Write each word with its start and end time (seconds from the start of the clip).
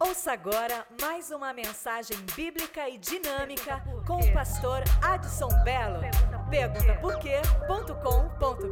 Ouça 0.00 0.30
agora 0.30 0.86
mais 1.00 1.32
uma 1.32 1.52
mensagem 1.52 2.16
bíblica 2.36 2.88
e 2.88 2.96
dinâmica 2.96 3.82
com 4.06 4.20
o 4.20 4.32
pastor 4.32 4.84
Adson 5.02 5.48
Belo. 5.64 6.02
Pergunta 6.48 6.94
por 7.00 7.18
quê.com.br. 7.18 8.68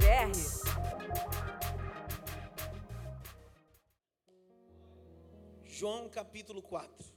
João 5.65 6.09
capítulo 6.09 6.63
4. 6.63 7.16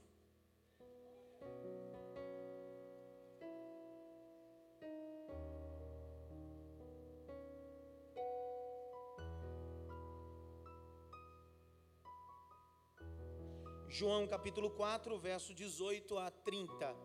João 14.00 14.26
capítulo 14.26 14.70
4, 14.70 15.18
verso 15.18 15.52
18 15.52 16.16
a 16.16 16.30
30. 16.30 16.96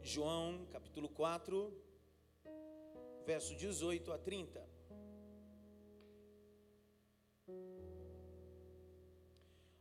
João 0.00 0.64
capítulo 0.72 1.10
4, 1.10 1.58
verso 3.26 3.54
18 3.54 4.10
a 4.12 4.18
30. 4.18 4.66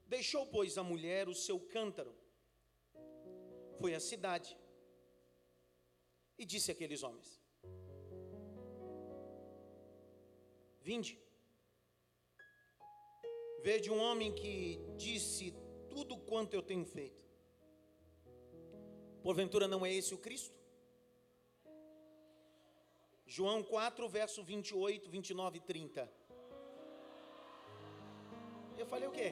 Deixou, 0.08 0.46
pois, 0.48 0.78
a 0.78 0.84
mulher 0.84 1.30
o 1.30 1.34
seu 1.34 1.58
cântaro, 1.58 2.14
foi 3.80 3.96
à 3.96 4.02
cidade 4.02 4.58
e 6.38 6.44
disse 6.44 6.70
àqueles 6.70 7.02
homens: 7.02 7.42
Vinde, 10.82 11.18
vede 13.64 13.92
um 13.92 14.00
homem 14.00 14.34
que 14.34 14.80
disse 14.98 15.54
tudo 15.90 16.18
quanto 16.18 16.54
eu 16.54 16.62
tenho 16.62 16.86
feito. 16.86 17.22
Porventura 19.22 19.68
não 19.68 19.86
é 19.86 19.94
esse 19.94 20.14
o 20.14 20.18
Cristo? 20.18 20.60
João 23.26 23.64
4, 23.64 24.10
verso 24.10 24.44
28, 24.44 25.10
29 25.10 25.58
e 25.58 25.62
30. 25.62 26.12
Eu 28.78 28.86
falei 28.86 29.08
o 29.08 29.12
quê? 29.12 29.32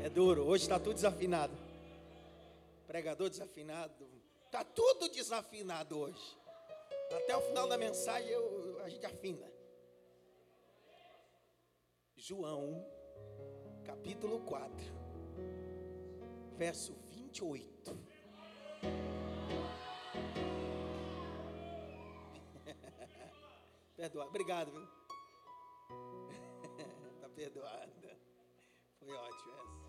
É 0.00 0.08
duro, 0.08 0.44
hoje 0.44 0.62
está 0.62 0.78
tudo 0.78 0.94
desafinado. 0.94 1.52
Pregador 2.86 3.28
desafinado, 3.28 4.08
está 4.44 4.62
tudo 4.62 5.08
desafinado 5.08 5.98
hoje. 5.98 6.45
Até 7.16 7.34
o 7.34 7.40
final 7.40 7.66
da 7.66 7.78
mensagem 7.78 8.30
eu, 8.30 8.78
a 8.84 8.90
gente 8.90 9.06
afina. 9.06 9.50
João, 12.14 12.86
capítulo 13.84 14.40
4, 14.40 14.76
verso 16.56 16.92
28. 17.08 17.98
Perdoado, 23.96 24.28
obrigado, 24.28 24.70
viu? 24.70 24.82
Está 27.16 27.30
perdoada. 27.30 28.18
Foi 28.98 29.10
ótimo 29.10 29.52
essa. 29.52 29.86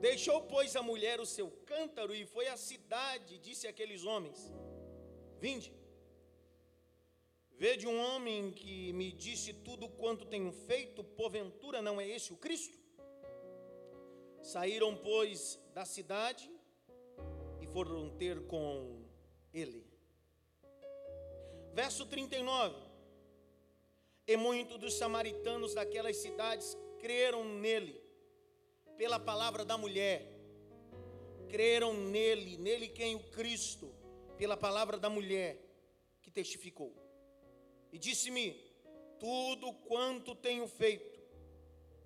Deixou, 0.00 0.40
pois, 0.42 0.74
a 0.76 0.82
mulher 0.82 1.20
o 1.20 1.26
seu 1.26 1.50
cântaro 1.66 2.14
e 2.14 2.24
foi 2.24 2.48
à 2.48 2.56
cidade, 2.56 3.38
disse 3.38 3.66
àqueles 3.66 4.04
homens: 4.04 4.50
Vinde, 5.44 5.70
vede 7.58 7.86
um 7.86 8.00
homem 8.00 8.50
que 8.50 8.94
me 8.94 9.12
disse 9.12 9.52
tudo 9.52 9.90
quanto 9.90 10.24
tenho 10.24 10.50
feito, 10.50 11.04
porventura 11.04 11.82
não 11.82 12.00
é 12.00 12.08
esse 12.08 12.32
o 12.32 12.36
Cristo? 12.38 12.78
Saíram, 14.40 14.96
pois, 14.96 15.60
da 15.74 15.84
cidade 15.84 16.50
e 17.60 17.66
foram 17.66 18.08
ter 18.16 18.46
com 18.46 19.04
ele. 19.52 19.86
Verso 21.74 22.06
39. 22.06 22.74
E 24.26 24.38
muitos 24.38 24.78
dos 24.78 24.94
samaritanos 24.94 25.74
daquelas 25.74 26.16
cidades 26.16 26.74
creram 26.98 27.44
nele, 27.44 28.02
pela 28.96 29.20
palavra 29.20 29.62
da 29.62 29.76
mulher. 29.76 30.26
Creram 31.50 31.92
nele, 31.92 32.56
nele 32.56 32.88
quem? 32.88 33.14
O 33.14 33.24
Cristo, 33.24 33.93
pela 34.44 34.58
palavra 34.58 34.98
da 34.98 35.08
mulher 35.08 35.58
que 36.20 36.30
testificou. 36.30 36.94
E 37.90 37.98
disse-me: 37.98 38.52
Tudo 39.18 39.72
quanto 39.72 40.34
tenho 40.34 40.68
feito. 40.68 41.18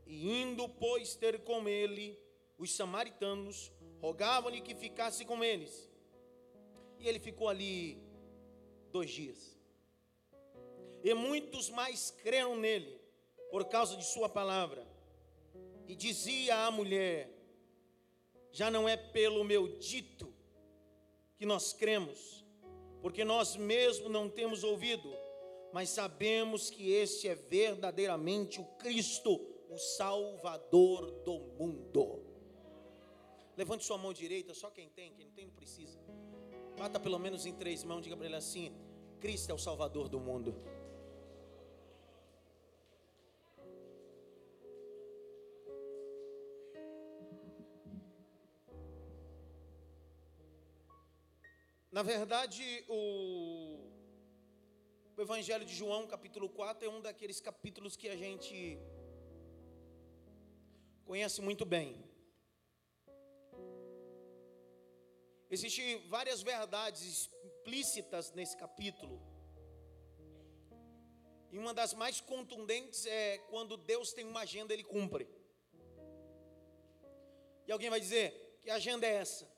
E 0.06 0.31
indo, 0.41 0.69
pois, 0.69 1.16
ter 1.16 1.41
com 1.41 1.69
ele, 1.69 2.16
os 2.56 2.72
samaritanos 2.76 3.72
rogavam-lhe 4.00 4.60
que 4.60 4.72
ficasse 4.72 5.25
com 5.25 5.43
eles. 5.43 5.91
E 7.00 7.09
ele 7.09 7.19
ficou 7.19 7.49
ali 7.49 8.00
dois 8.93 9.10
dias. 9.10 9.59
E 11.03 11.12
muitos 11.15 11.69
mais 11.70 12.12
creram 12.22 12.56
nele, 12.56 13.00
por 13.50 13.65
causa 13.65 13.97
de 13.97 14.05
sua 14.05 14.28
palavra. 14.28 14.87
E 15.88 15.97
dizia 15.97 16.66
a 16.66 16.70
mulher: 16.70 17.37
Já 18.53 18.70
não 18.70 18.88
é 18.88 18.97
pelo 18.97 19.43
meu 19.43 19.76
dito 19.78 20.38
que 21.38 21.47
nós 21.47 21.72
cremos, 21.72 22.44
porque 23.00 23.25
nós 23.25 23.56
mesmos 23.56 24.10
não 24.10 24.28
temos 24.28 24.65
ouvido, 24.65 25.09
mas 25.72 25.88
sabemos 25.91 26.69
que 26.69 26.91
este 26.91 27.28
é 27.28 27.34
verdadeiramente 27.34 28.60
o 28.60 28.65
Cristo, 28.76 29.41
o 29.71 29.78
Salvador 29.78 31.10
do 31.22 31.38
mundo. 31.59 32.25
Levante 33.56 33.84
sua 33.84 33.99
mão 33.99 34.12
direita, 34.12 34.53
só 34.53 34.71
quem 34.71 34.88
tem, 34.88 35.12
quem 35.12 35.26
não 35.26 35.32
tem 35.32 35.47
não 35.47 35.54
precisa. 35.54 35.99
Bata 36.76 36.99
pelo 36.99 37.19
menos 37.19 37.47
em 37.47 37.53
três 37.55 37.84
mãos, 37.84 38.03
diga 38.03 38.16
para 38.16 38.26
ele 38.26 38.37
assim: 38.37 38.72
Cristo 39.20 39.50
é 39.50 39.55
o 39.55 39.59
Salvador 39.59 40.09
do 40.09 40.19
mundo. 40.19 40.55
Na 51.98 52.04
verdade, 52.04 52.84
o, 52.86 53.76
o, 55.16 55.20
Evangelho 55.20 55.64
de 55.64 55.75
João, 55.75 56.06
capítulo 56.06 56.48
4, 56.48 56.86
é 56.86 56.88
um 56.88 57.00
daqueles 57.00 57.41
capítulos 57.41 57.97
que 57.97 58.09
a 58.09 58.14
gente 58.14 58.78
conhece 61.04 61.41
muito 61.41 61.64
bem. 61.64 62.00
Existem 65.50 66.06
várias 66.06 66.41
verdades 66.41 67.03
explícitas 67.03 68.31
nesse 68.31 68.56
capítulo. 68.56 69.20
E 71.50 71.58
uma 71.58 71.75
das 71.75 71.94
mais 71.94 72.20
contundentes 72.20 73.06
é 73.06 73.38
quando 73.50 73.76
Deus 73.76 74.12
tem 74.12 74.25
uma 74.25 74.42
agenda, 74.42 74.72
ele 74.72 74.84
cumpre. 74.84 75.28
E 77.66 77.72
alguém 77.72 77.91
vai 77.91 77.98
dizer: 77.98 78.56
que 78.60 78.70
agenda 78.70 79.04
é 79.04 79.14
essa? 79.14 79.57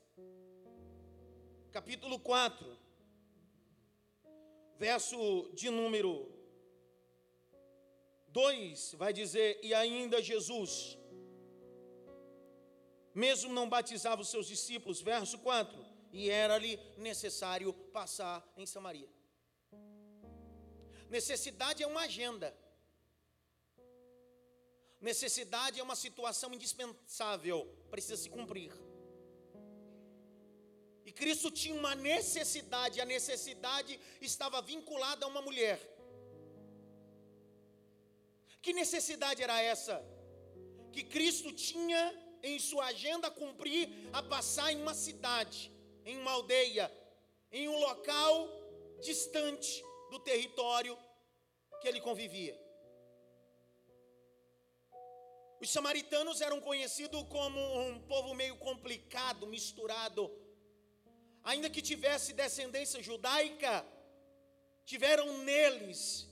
Capítulo 1.71 2.19
4, 2.19 2.77
verso 4.77 5.49
de 5.53 5.69
número 5.69 6.29
2, 8.27 8.95
vai 8.95 9.13
dizer: 9.13 9.59
E 9.63 9.73
ainda 9.73 10.21
Jesus, 10.21 10.97
mesmo 13.15 13.53
não 13.53 13.69
batizava 13.69 14.21
os 14.21 14.29
seus 14.29 14.47
discípulos, 14.47 15.01
verso 15.01 15.39
4, 15.39 15.85
e 16.11 16.29
era-lhe 16.29 16.77
necessário 16.97 17.73
passar 17.93 18.45
em 18.57 18.65
Samaria. 18.65 19.09
Necessidade 21.09 21.83
é 21.83 21.87
uma 21.87 22.01
agenda. 22.01 22.55
Necessidade 24.99 25.79
é 25.79 25.83
uma 25.83 25.95
situação 25.95 26.53
indispensável, 26.53 27.65
precisa 27.89 28.17
se 28.17 28.29
cumprir. 28.29 28.71
E 31.05 31.11
Cristo 31.11 31.49
tinha 31.49 31.75
uma 31.75 31.95
necessidade, 31.95 33.01
a 33.01 33.05
necessidade 33.05 33.99
estava 34.21 34.61
vinculada 34.61 35.25
a 35.25 35.29
uma 35.29 35.41
mulher. 35.41 35.79
Que 38.61 38.73
necessidade 38.73 39.41
era 39.41 39.59
essa? 39.61 40.03
Que 40.91 41.03
Cristo 41.03 41.51
tinha 41.51 42.01
em 42.43 42.59
sua 42.59 42.85
agenda 42.85 43.31
cumprir 43.31 43.89
a 44.13 44.21
passar 44.21 44.71
em 44.71 44.81
uma 44.81 44.93
cidade, 44.93 45.71
em 46.05 46.17
uma 46.17 46.31
aldeia, 46.31 46.91
em 47.51 47.67
um 47.67 47.79
local 47.79 48.47
distante 49.01 49.83
do 50.11 50.19
território 50.19 50.97
que 51.81 51.87
ele 51.87 51.99
convivia. 52.01 52.59
Os 55.59 55.69
samaritanos 55.69 56.41
eram 56.41 56.59
conhecidos 56.59 57.23
como 57.29 57.59
um 57.81 57.99
povo 58.01 58.33
meio 58.33 58.57
complicado, 58.57 59.45
misturado 59.45 60.29
ainda 61.43 61.69
que 61.69 61.81
tivesse 61.81 62.33
descendência 62.33 63.01
judaica, 63.01 63.85
tiveram 64.85 65.39
neles 65.39 66.27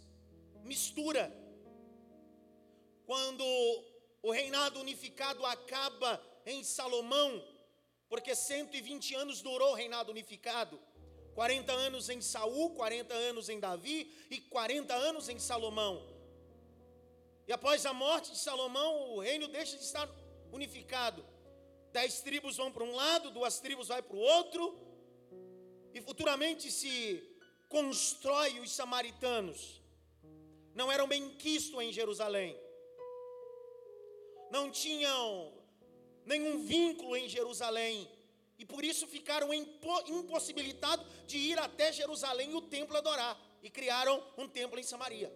mistura. 0.63 1.33
Quando 3.05 3.43
o 4.21 4.31
reinado 4.31 4.79
unificado 4.79 5.45
acaba 5.45 6.21
em 6.45 6.63
Salomão, 6.63 7.43
porque 8.07 8.35
120 8.35 9.15
anos 9.15 9.41
durou 9.41 9.71
o 9.71 9.75
reinado 9.75 10.11
unificado. 10.11 10.79
40 11.33 11.71
anos 11.71 12.09
em 12.09 12.21
Saul, 12.21 12.71
40 12.71 13.13
anos 13.13 13.49
em 13.49 13.59
Davi 13.59 14.11
e 14.29 14.41
40 14.41 14.93
anos 14.93 15.29
em 15.29 15.39
Salomão. 15.39 16.05
E 17.47 17.53
após 17.53 17.85
a 17.85 17.93
morte 17.93 18.31
de 18.31 18.37
Salomão, 18.37 19.13
o 19.13 19.19
reino 19.19 19.47
deixa 19.47 19.77
de 19.77 19.83
estar 19.83 20.07
unificado. 20.51 21.25
Dez 21.91 22.21
tribos 22.21 22.57
vão 22.57 22.71
para 22.71 22.83
um 22.83 22.93
lado, 22.93 23.31
duas 23.31 23.59
tribos 23.59 23.87
vai 23.87 24.01
para 24.01 24.15
o 24.15 24.19
outro, 24.19 24.77
e 25.93 26.01
futuramente 26.01 26.71
se 26.71 27.23
constrói 27.67 28.59
os 28.59 28.71
samaritanos. 28.71 29.81
Não 30.73 30.91
eram 30.91 31.07
bem 31.07 31.29
quistos 31.35 31.79
em 31.81 31.91
Jerusalém. 31.91 32.57
Não 34.51 34.71
tinham 34.71 35.53
nenhum 36.25 36.65
vínculo 36.65 37.15
em 37.15 37.27
Jerusalém. 37.27 38.09
E 38.57 38.65
por 38.65 38.83
isso 38.83 39.07
ficaram 39.07 39.53
impossibilitados 39.53 41.05
de 41.25 41.37
ir 41.37 41.57
até 41.59 41.91
Jerusalém 41.93 42.51
e 42.51 42.55
o 42.55 42.61
templo 42.61 42.97
adorar. 42.97 43.39
E 43.63 43.69
criaram 43.69 44.23
um 44.37 44.47
templo 44.47 44.79
em 44.79 44.83
Samaria. 44.83 45.31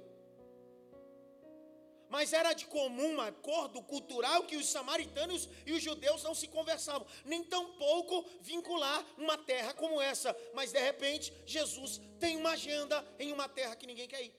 Mas 2.13 2.31
era 2.31 2.53
de 2.53 2.67
comum 2.67 3.19
acordo 3.19 3.81
cultural 3.81 4.43
que 4.43 4.55
os 4.55 4.67
samaritanos 4.69 5.49
e 5.65 5.71
os 5.71 5.81
judeus 5.81 6.21
não 6.21 6.35
se 6.35 6.47
conversavam, 6.47 7.07
nem 7.25 7.43
tampouco 7.43 8.23
vincular 8.39 9.03
uma 9.17 9.35
terra 9.35 9.73
como 9.73 9.99
essa. 9.99 10.29
Mas 10.53 10.71
de 10.71 10.79
repente, 10.79 11.33
Jesus 11.43 11.99
tem 12.19 12.37
uma 12.37 12.51
agenda 12.51 13.03
em 13.17 13.31
uma 13.31 13.49
terra 13.49 13.75
que 13.75 13.87
ninguém 13.87 14.07
quer 14.07 14.21
ir. 14.25 14.33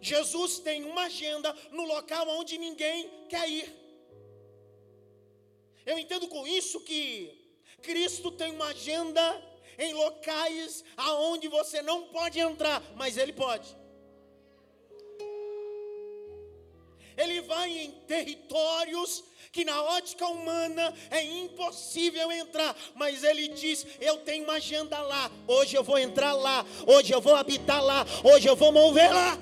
Jesus 0.00 0.60
tem 0.60 0.82
uma 0.82 1.02
agenda 1.02 1.54
no 1.70 1.84
local 1.84 2.26
onde 2.38 2.56
ninguém 2.56 3.10
quer 3.28 3.46
ir. 3.46 3.68
Eu 5.84 5.98
entendo 5.98 6.26
com 6.26 6.46
isso 6.46 6.80
que 6.80 7.06
Cristo 7.82 8.30
tem 8.30 8.50
uma 8.52 8.68
agenda 8.68 9.24
em 9.78 9.92
locais 9.92 10.82
aonde 10.96 11.48
você 11.48 11.82
não 11.82 12.08
pode 12.08 12.40
entrar, 12.40 12.82
mas 12.96 13.18
ele 13.18 13.34
pode. 13.34 13.81
Ele 17.16 17.40
vai 17.42 17.70
em 17.70 17.90
territórios 18.06 19.24
que 19.50 19.64
na 19.64 19.82
ótica 19.82 20.26
humana 20.26 20.94
é 21.10 21.22
impossível 21.22 22.32
entrar, 22.32 22.74
mas 22.94 23.22
ele 23.22 23.48
diz: 23.48 23.86
Eu 24.00 24.18
tenho 24.18 24.44
uma 24.44 24.54
agenda 24.54 25.00
lá, 25.00 25.30
hoje 25.46 25.76
eu 25.76 25.84
vou 25.84 25.98
entrar 25.98 26.32
lá, 26.32 26.64
hoje 26.86 27.12
eu 27.12 27.20
vou 27.20 27.34
habitar 27.34 27.84
lá, 27.84 28.04
hoje 28.24 28.48
eu 28.48 28.56
vou 28.56 28.72
mover 28.72 29.12
lá. 29.12 29.38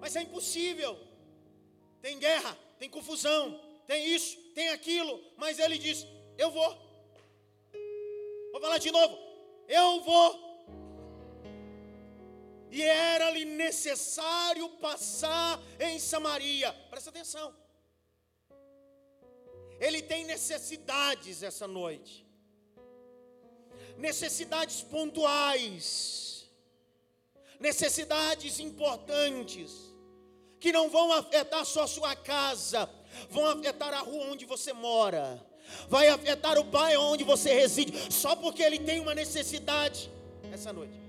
Mas 0.00 0.14
é 0.16 0.22
impossível, 0.22 0.98
tem 2.00 2.18
guerra, 2.18 2.56
tem 2.78 2.88
confusão, 2.88 3.60
tem 3.86 4.14
isso, 4.14 4.38
tem 4.54 4.68
aquilo, 4.68 5.20
mas 5.36 5.58
ele 5.58 5.76
diz: 5.76 6.06
Eu 6.38 6.50
vou. 6.50 6.90
Vou 8.52 8.60
falar 8.60 8.78
de 8.78 8.90
novo: 8.92 9.18
Eu 9.68 10.00
vou 10.02 10.49
e 12.70 12.82
era-lhe 12.82 13.44
necessário 13.44 14.68
passar 14.70 15.60
em 15.78 15.98
Samaria. 15.98 16.72
Presta 16.88 17.10
atenção. 17.10 17.54
Ele 19.80 20.02
tem 20.02 20.24
necessidades 20.24 21.42
essa 21.42 21.66
noite, 21.66 22.26
necessidades 23.96 24.82
pontuais, 24.82 26.46
necessidades 27.58 28.60
importantes, 28.60 29.72
que 30.60 30.70
não 30.70 30.90
vão 30.90 31.12
afetar 31.12 31.64
só 31.64 31.86
sua 31.86 32.14
casa, 32.14 32.88
vão 33.30 33.46
afetar 33.46 33.94
a 33.94 34.00
rua 34.00 34.26
onde 34.26 34.44
você 34.44 34.74
mora, 34.74 35.44
vai 35.88 36.08
afetar 36.08 36.58
o 36.58 36.64
bairro 36.64 37.02
onde 37.04 37.24
você 37.24 37.54
reside, 37.54 38.12
só 38.12 38.36
porque 38.36 38.62
ele 38.62 38.78
tem 38.78 39.00
uma 39.00 39.14
necessidade 39.14 40.10
essa 40.52 40.74
noite 40.74 40.99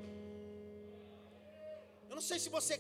não 2.22 2.28
sei 2.28 2.38
se 2.38 2.50
você 2.50 2.80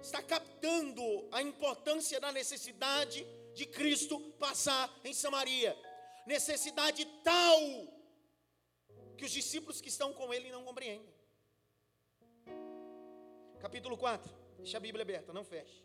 está 0.00 0.22
captando 0.22 1.04
a 1.32 1.42
importância 1.42 2.20
da 2.24 2.30
necessidade 2.30 3.26
de 3.52 3.66
Cristo 3.66 4.20
passar 4.44 4.84
em 5.04 5.12
Samaria. 5.12 5.76
Necessidade 6.34 7.04
tal 7.24 7.60
que 9.16 9.24
os 9.24 9.32
discípulos 9.32 9.80
que 9.80 9.88
estão 9.88 10.12
com 10.12 10.32
ele 10.32 10.52
não 10.52 10.62
compreendem. 10.64 11.12
Capítulo 13.58 13.98
4. 13.98 14.32
Deixa 14.58 14.76
a 14.76 14.84
Bíblia 14.86 15.02
aberta, 15.02 15.32
não 15.32 15.44
feche. 15.44 15.82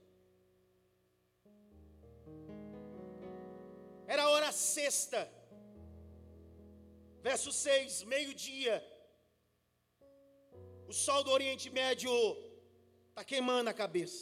Era 4.06 4.22
a 4.26 4.30
hora 4.30 4.52
sexta. 4.52 5.28
Verso 7.24 7.52
6, 7.52 8.04
meio-dia. 8.04 8.76
O 10.88 10.94
sol 10.94 11.24
do 11.24 11.32
Oriente 11.32 11.72
Médio 11.72 12.14
Está 13.14 13.24
queimando 13.24 13.70
a 13.70 13.74
cabeça. 13.82 14.22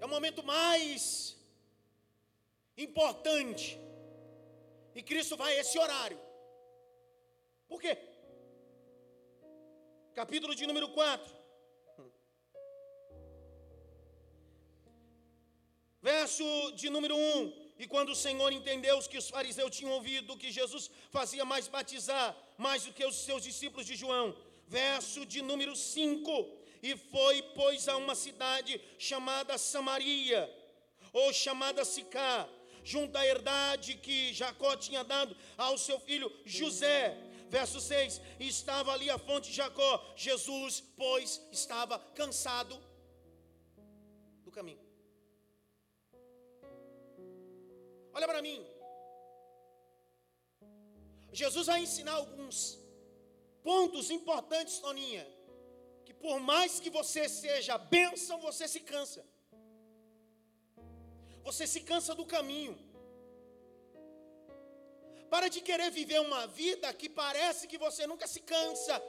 É 0.00 0.04
o 0.04 0.08
momento 0.08 0.42
mais 0.42 1.36
importante. 2.76 3.78
E 4.92 5.00
Cristo 5.04 5.36
vai 5.36 5.52
a 5.52 5.60
esse 5.60 5.78
horário. 5.78 6.18
Por 7.68 7.80
quê? 7.80 7.96
Capítulo 10.20 10.52
de 10.52 10.66
número 10.66 10.88
4. 10.88 11.32
Verso 16.02 16.44
de 16.72 16.90
número 16.90 17.16
1. 17.16 17.68
E 17.78 17.86
quando 17.86 18.10
o 18.16 18.20
Senhor 18.26 18.50
entendeu 18.52 18.98
que 19.02 19.18
os 19.22 19.30
fariseus 19.30 19.76
tinham 19.76 19.92
ouvido 19.92 20.36
que 20.36 20.50
Jesus 20.50 20.90
fazia 21.16 21.44
mais 21.44 21.68
batizar, 21.68 22.36
mais 22.66 22.84
do 22.84 22.92
que 22.92 23.06
os 23.06 23.14
seus 23.26 23.44
discípulos 23.44 23.86
de 23.86 23.94
João. 23.94 24.36
Verso 24.66 25.24
de 25.24 25.40
número 25.40 25.76
5 25.76 26.57
e 26.82 26.96
foi, 26.96 27.42
pois, 27.54 27.88
a 27.88 27.96
uma 27.96 28.14
cidade 28.14 28.80
chamada 28.98 29.58
Samaria, 29.58 30.52
ou 31.12 31.32
chamada 31.32 31.84
Sicá, 31.84 32.48
junto 32.84 33.16
à 33.16 33.26
herdade 33.26 33.94
que 33.94 34.32
Jacó 34.32 34.76
tinha 34.76 35.02
dado 35.02 35.36
ao 35.56 35.76
seu 35.76 35.98
filho 35.98 36.30
José. 36.44 37.16
Verso 37.48 37.80
6: 37.80 38.20
Estava 38.38 38.92
ali 38.92 39.10
a 39.10 39.18
fonte 39.18 39.50
de 39.50 39.56
Jacó. 39.56 40.04
Jesus, 40.16 40.82
pois, 40.96 41.42
estava 41.50 41.98
cansado 42.14 42.78
do 44.44 44.50
caminho. 44.50 44.86
Olha 48.12 48.26
para 48.26 48.42
mim. 48.42 48.64
Jesus 51.32 51.66
vai 51.66 51.80
ensinar 51.80 52.12
alguns 52.12 52.78
pontos 53.62 54.10
importantes, 54.10 54.78
Toninha 54.78 55.37
por 56.20 56.40
mais 56.40 56.80
que 56.80 56.90
você 56.90 57.28
seja 57.28 57.78
bênção, 57.78 58.38
você 58.40 58.66
se 58.66 58.80
cansa. 58.80 59.24
Você 61.42 61.66
se 61.66 61.80
cansa 61.80 62.14
do 62.14 62.26
caminho. 62.26 62.76
Para 65.30 65.48
de 65.48 65.60
querer 65.60 65.90
viver 65.90 66.20
uma 66.20 66.46
vida 66.46 66.92
que 66.92 67.08
parece 67.08 67.66
que 67.66 67.78
você 67.78 68.06
nunca 68.06 68.26
se 68.26 68.40
cansa, 68.40 69.00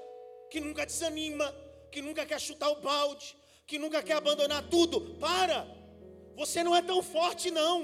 que 0.50 0.60
nunca 0.60 0.86
desanima, 0.86 1.48
que 1.92 2.02
nunca 2.02 2.26
quer 2.26 2.40
chutar 2.40 2.70
o 2.70 2.82
balde, 2.82 3.36
que 3.66 3.80
nunca 3.80 4.04
quer 4.04 4.14
abandonar 4.14 4.70
tudo. 4.70 5.16
Para! 5.16 5.66
Você 6.36 6.64
não 6.64 6.76
é 6.76 6.82
tão 6.82 7.02
forte, 7.02 7.52
não. 7.52 7.78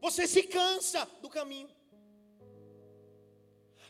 Você 0.00 0.26
se 0.26 0.42
cansa 0.42 1.08
do 1.22 1.28
caminho. 1.28 1.70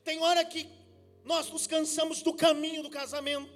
Tem 0.04 0.20
hora 0.20 0.44
que 0.44 0.83
nós 1.24 1.50
nos 1.50 1.66
cansamos 1.66 2.22
do 2.22 2.34
caminho 2.34 2.82
do 2.82 2.90
casamento, 2.90 3.50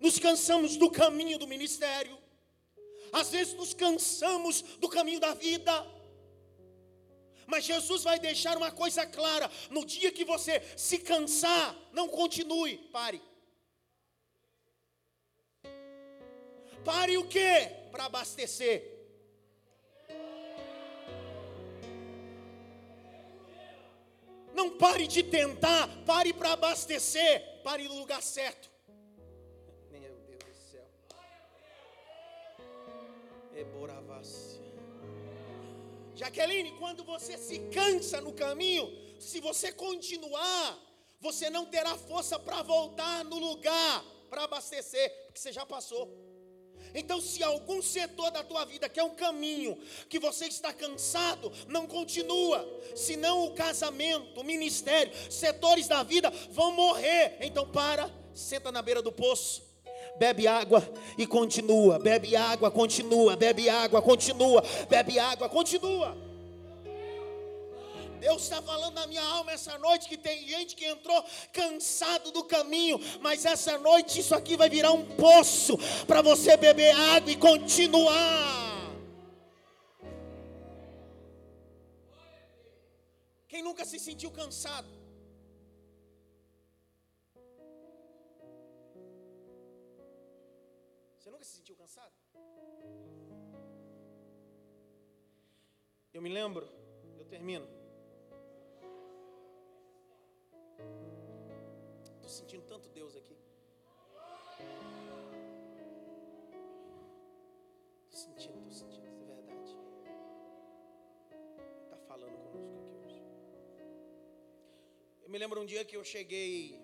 nos 0.00 0.18
cansamos 0.18 0.76
do 0.76 0.90
caminho 0.90 1.38
do 1.38 1.46
ministério, 1.46 2.18
às 3.12 3.30
vezes 3.30 3.54
nos 3.54 3.74
cansamos 3.74 4.62
do 4.78 4.88
caminho 4.88 5.20
da 5.20 5.34
vida. 5.34 5.72
Mas 7.46 7.64
Jesus 7.64 8.04
vai 8.04 8.18
deixar 8.18 8.56
uma 8.56 8.70
coisa 8.70 9.04
clara: 9.04 9.50
no 9.70 9.84
dia 9.84 10.12
que 10.12 10.24
você 10.24 10.62
se 10.76 10.98
cansar, 10.98 11.76
não 11.92 12.08
continue, 12.08 12.78
pare. 12.92 13.20
Pare 16.84 17.18
o 17.18 17.26
que? 17.26 17.66
Para 17.90 18.04
abastecer. 18.04 18.99
Não 24.60 24.76
pare 24.76 25.06
de 25.06 25.22
tentar, 25.22 25.88
pare 26.04 26.34
para 26.34 26.52
abastecer, 26.52 27.62
pare 27.64 27.88
no 27.88 27.98
lugar 27.98 28.22
certo. 28.22 28.70
Meu 29.90 30.14
Deus 30.28 30.44
do 30.44 30.54
céu. 30.54 30.86
Eboravassi. 33.54 34.60
Jaqueline, 36.14 36.72
quando 36.72 37.02
você 37.04 37.38
se 37.38 37.58
cansa 37.70 38.20
no 38.20 38.34
caminho, 38.34 38.86
se 39.18 39.40
você 39.40 39.72
continuar, 39.72 40.78
você 41.18 41.48
não 41.48 41.64
terá 41.64 41.96
força 41.96 42.38
para 42.38 42.60
voltar 42.60 43.24
no 43.24 43.38
lugar 43.38 44.04
para 44.28 44.44
abastecer, 44.44 45.10
porque 45.24 45.40
você 45.40 45.52
já 45.54 45.64
passou. 45.64 46.06
Então, 46.94 47.20
se 47.20 47.42
algum 47.42 47.80
setor 47.82 48.30
da 48.30 48.42
tua 48.42 48.64
vida 48.64 48.88
que 48.88 49.00
é 49.00 49.04
um 49.04 49.14
caminho 49.14 49.78
que 50.08 50.18
você 50.18 50.46
está 50.46 50.72
cansado, 50.72 51.52
não 51.68 51.86
continua. 51.86 52.66
Senão 52.94 53.44
o 53.44 53.54
casamento, 53.54 54.40
o 54.40 54.44
ministério, 54.44 55.12
setores 55.30 55.88
da 55.88 56.02
vida 56.02 56.30
vão 56.50 56.72
morrer. 56.72 57.36
Então 57.40 57.66
para, 57.66 58.10
senta 58.34 58.72
na 58.72 58.82
beira 58.82 59.02
do 59.02 59.12
poço. 59.12 59.62
Bebe 60.18 60.46
água 60.46 60.86
e 61.16 61.26
continua, 61.26 61.98
bebe 61.98 62.36
água, 62.36 62.70
continua, 62.70 63.36
bebe 63.36 63.68
água, 63.68 64.02
continua, 64.02 64.62
bebe 64.88 65.18
água, 65.18 65.48
continua. 65.48 66.29
Deus 68.20 68.42
está 68.42 68.60
falando 68.60 68.94
na 68.94 69.06
minha 69.06 69.22
alma 69.22 69.52
essa 69.52 69.78
noite 69.78 70.08
que 70.08 70.18
tem 70.18 70.46
gente 70.46 70.76
que 70.76 70.84
entrou 70.84 71.24
cansado 71.52 72.30
do 72.30 72.44
caminho, 72.44 72.98
mas 73.20 73.46
essa 73.46 73.78
noite 73.78 74.20
isso 74.20 74.34
aqui 74.34 74.56
vai 74.58 74.68
virar 74.68 74.92
um 74.92 75.04
poço 75.16 75.78
para 76.06 76.20
você 76.20 76.56
beber 76.56 76.94
água 76.94 77.32
e 77.32 77.36
continuar. 77.36 78.60
Quem 83.48 83.62
nunca 83.62 83.84
se 83.86 83.98
sentiu 83.98 84.30
cansado? 84.30 84.88
Você 91.18 91.30
nunca 91.30 91.44
se 91.44 91.56
sentiu 91.56 91.74
cansado? 91.74 92.12
Eu 96.12 96.20
me 96.20 96.28
lembro, 96.28 96.68
eu 97.18 97.24
termino. 97.24 97.79
Sentindo 102.30 102.64
tanto 102.66 102.88
Deus 102.90 103.16
aqui. 103.16 103.36
Estou 108.04 108.20
sentindo, 108.20 108.68
estou 108.68 108.72
sentindo, 108.72 109.06
é 109.06 109.24
verdade. 109.24 109.76
Está 111.84 111.96
falando 112.06 112.38
conosco 112.50 112.78
aqui 112.78 112.94
hoje. 113.04 113.22
Eu 115.22 115.28
me 115.28 115.38
lembro 115.38 115.60
um 115.60 115.66
dia 115.66 115.84
que 115.84 115.96
eu 115.96 116.04
cheguei. 116.04 116.80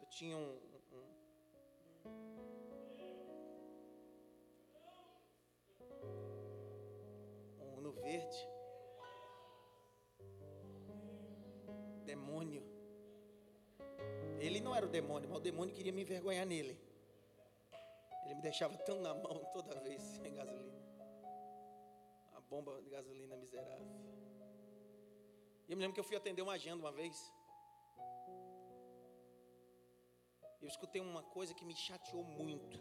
Eu 0.00 0.06
tinha 0.08 0.36
um 0.36 0.73
não 14.74 14.78
era 14.78 14.86
o 14.86 14.88
demônio, 14.88 15.28
mas 15.28 15.38
o 15.38 15.40
demônio 15.40 15.72
queria 15.72 15.92
me 15.92 16.02
envergonhar 16.02 16.44
nele. 16.44 16.76
Ele 18.24 18.34
me 18.34 18.42
deixava 18.42 18.76
tão 18.78 19.00
na 19.00 19.14
mão 19.14 19.44
toda 19.52 19.78
vez 19.80 20.02
sem 20.18 20.34
gasolina. 20.34 20.82
A 22.32 22.40
bomba 22.40 22.82
de 22.82 22.90
gasolina 22.90 23.36
miserável. 23.36 23.86
E 25.68 25.72
eu 25.72 25.76
me 25.76 25.82
lembro 25.82 25.94
que 25.94 26.00
eu 26.00 26.04
fui 26.04 26.16
atender 26.16 26.42
uma 26.42 26.54
agenda 26.54 26.82
uma 26.84 26.90
vez. 26.90 27.16
Eu 30.60 30.68
escutei 30.68 31.00
uma 31.00 31.22
coisa 31.22 31.54
que 31.54 31.64
me 31.64 31.76
chateou 31.76 32.24
muito. 32.24 32.80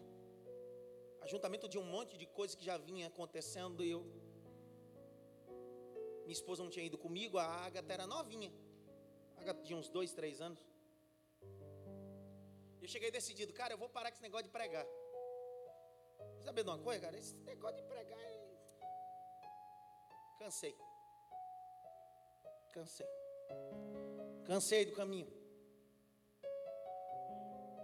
Ajuntamento 1.22 1.70
de 1.70 1.78
um 1.78 1.84
monte 1.84 2.18
de 2.18 2.26
coisas 2.26 2.56
que 2.56 2.66
já 2.66 2.78
vinha 2.78 3.08
acontecendo 3.08 3.84
e 3.84 3.92
eu. 3.92 4.02
Minha 6.24 6.34
esposa 6.34 6.64
não 6.64 6.72
tinha 6.72 6.86
ido 6.86 6.98
comigo, 6.98 7.38
a 7.38 7.46
Agatha 7.46 7.94
era 7.94 8.08
novinha. 8.08 8.52
A 9.38 9.42
Agatha 9.42 9.62
tinha 9.62 9.78
uns 9.78 9.90
dois, 9.90 10.12
três 10.12 10.42
anos. 10.42 10.73
Eu 12.84 12.90
cheguei 12.90 13.10
decidido, 13.10 13.54
cara, 13.54 13.74
eu 13.74 13.78
vou 13.78 13.88
parar 13.88 14.12
com 14.12 14.16
esse 14.16 14.22
negócio 14.22 14.44
de 14.44 14.50
pregar. 14.50 14.86
Sabe 16.44 16.64
de 16.64 16.70
uma 16.70 16.78
coisa, 16.78 17.00
cara? 17.06 17.18
Esse 17.18 17.34
negócio 17.36 17.78
de 17.78 17.84
pregar 17.84 18.20
é... 18.20 18.58
Cansei. 20.38 20.76
Cansei. 22.74 23.08
Cansei 24.46 24.86
do 24.86 24.92
caminho. 24.92 25.32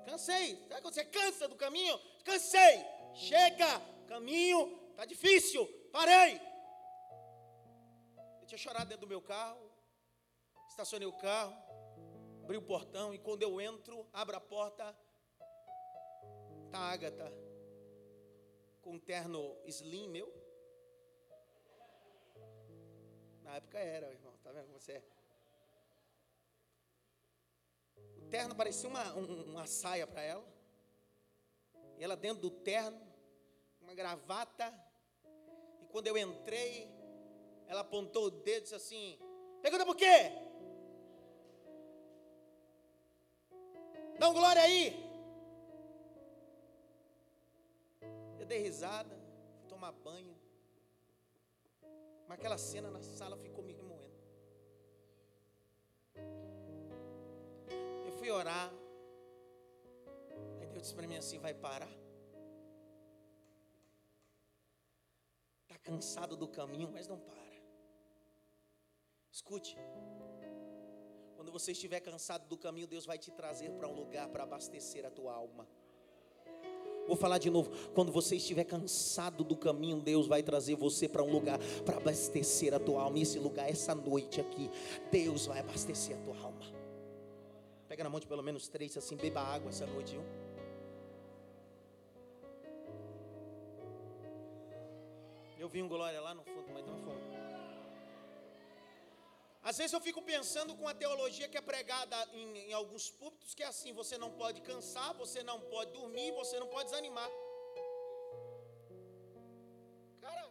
Cansei. 0.06 0.68
Sabe 0.68 0.82
quando 0.82 0.94
você 0.94 1.06
cansa 1.06 1.48
do 1.48 1.56
caminho? 1.56 1.98
Cansei. 2.26 2.86
Chega. 3.14 3.80
Caminho. 4.06 4.94
Tá 4.98 5.06
difícil. 5.06 5.66
Parei. 5.94 6.42
Eu 8.42 8.48
tinha 8.48 8.58
chorado 8.58 8.90
dentro 8.90 9.06
do 9.06 9.10
meu 9.10 9.22
carro. 9.22 9.72
Estacionei 10.68 11.08
o 11.08 11.14
carro 11.14 11.69
abri 12.50 12.58
o 12.58 12.64
portão 12.64 13.14
e 13.14 13.20
quando 13.20 13.44
eu 13.44 13.62
entro, 13.62 14.08
abro 14.12 14.36
a 14.36 14.40
porta, 14.40 14.98
tá 16.72 16.80
a 16.80 16.92
Agatha 16.94 17.32
com 18.82 18.94
um 18.94 19.00
terno 19.00 19.56
slim 19.68 20.10
meu. 20.10 20.34
Na 23.44 23.58
época 23.58 23.78
era, 23.78 24.12
irmão, 24.12 24.34
tá 24.44 24.52
vendo 24.52 24.66
como 24.66 24.80
você 24.80 24.94
é? 24.94 25.04
O 28.18 28.22
terno 28.32 28.56
parecia 28.56 28.90
uma, 28.90 29.14
um, 29.14 29.52
uma 29.52 29.68
saia 29.68 30.08
para 30.08 30.24
ela. 30.24 30.46
E 32.00 32.04
ela 32.04 32.18
dentro 32.18 32.42
do 32.42 32.50
terno, 32.50 33.00
uma 33.80 33.94
gravata. 33.94 34.74
E 35.84 35.86
quando 35.86 36.08
eu 36.08 36.18
entrei, 36.18 36.90
ela 37.68 37.82
apontou 37.82 38.26
o 38.26 38.32
dedo 38.32 38.58
e 38.58 38.62
disse 38.62 38.74
assim: 38.74 39.20
Pergunta 39.62 39.86
por 39.86 39.96
quê? 39.96 40.49
Dá 44.20 44.28
um 44.28 44.34
glória 44.34 44.62
aí. 44.62 44.94
Eu 48.38 48.46
dei 48.46 48.60
risada, 48.60 49.16
fui 49.58 49.68
tomar 49.70 49.94
banho. 49.94 50.36
Mas 52.28 52.38
aquela 52.38 52.58
cena 52.58 52.92
na 52.92 53.02
sala 53.02 53.38
ficou 53.38 53.64
me 53.64 53.72
remoendo. 53.72 54.20
Eu 58.06 58.12
fui 58.18 58.30
orar. 58.30 58.70
Aí 60.60 60.68
Deus 60.68 60.84
disse 60.84 60.94
para 60.94 61.08
mim 61.08 61.16
assim: 61.16 61.40
vai 61.40 61.54
parar. 61.54 61.90
Está 65.62 65.78
cansado 65.78 66.36
do 66.36 66.48
caminho, 66.50 66.92
mas 66.92 67.08
não 67.08 67.18
para. 67.18 67.40
Escute. 69.32 69.78
Quando 71.40 71.54
você 71.54 71.72
estiver 71.72 72.02
cansado 72.02 72.50
do 72.50 72.58
caminho, 72.58 72.86
Deus 72.86 73.06
vai 73.06 73.18
te 73.18 73.32
trazer 73.32 73.72
para 73.72 73.88
um 73.88 73.96
lugar 73.96 74.28
para 74.28 74.44
abastecer 74.44 75.06
a 75.06 75.10
tua 75.10 75.34
alma. 75.34 75.66
Vou 77.08 77.16
falar 77.16 77.38
de 77.38 77.50
novo. 77.50 77.72
Quando 77.96 78.12
você 78.12 78.36
estiver 78.36 78.66
cansado 78.66 79.42
do 79.42 79.56
caminho, 79.56 80.02
Deus 80.02 80.28
vai 80.28 80.44
trazer 80.44 80.76
você 80.76 81.08
para 81.08 81.24
um 81.24 81.32
lugar 81.32 81.58
para 81.86 81.96
abastecer 81.96 82.74
a 82.74 82.80
tua 82.80 83.04
alma. 83.04 83.18
E 83.20 83.22
esse 83.22 83.40
lugar, 83.40 83.70
essa 83.70 83.96
noite 83.96 84.42
aqui, 84.42 84.70
Deus 85.10 85.46
vai 85.46 85.60
abastecer 85.60 86.18
a 86.18 86.20
tua 86.20 86.38
alma. 86.40 86.66
Pega 87.88 88.04
na 88.04 88.10
mão 88.10 88.20
de 88.20 88.28
pelo 88.28 88.44
menos 88.44 88.68
três, 88.68 88.98
assim, 88.98 89.16
beba 89.16 89.40
água 89.40 89.70
essa 89.70 89.86
noite, 89.86 90.12
viu? 90.16 90.24
Eu 95.58 95.70
vi 95.70 95.82
um 95.82 95.88
glória 95.88 96.20
lá 96.20 96.36
no 96.36 96.44
fundo, 96.44 96.68
mas 96.74 96.86
não 96.86 96.98
foi. 96.98 97.29
Às 99.62 99.78
vezes 99.78 99.94
eu 99.94 100.00
fico 100.00 100.22
pensando 100.22 100.76
com 100.76 100.88
a 100.88 100.94
teologia 100.94 101.50
que 101.50 101.58
é 101.58 101.62
pregada 101.62 102.18
em, 102.32 102.70
em, 102.70 102.74
alguns 102.74 103.10
púlpitos, 103.10 103.54
que 103.54 103.64
é 103.64 103.68
assim: 103.68 103.92
você 103.94 104.18
não 104.18 104.32
pode 104.32 104.62
cansar, 104.62 105.14
você 105.16 105.44
não 105.44 105.60
pode 105.60 105.92
dormir, 105.92 106.32
você 106.32 106.60
não 106.60 106.68
pode 106.68 106.90
desanimar. 106.90 107.30
Cara, 110.22 110.50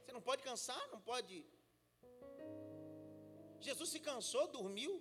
você 0.00 0.12
não 0.12 0.20
pode 0.20 0.42
cansar, 0.42 0.82
não 0.90 1.00
pode. 1.00 1.46
Jesus 3.60 3.90
se 3.90 4.00
cansou, 4.00 4.48
dormiu. 4.48 5.00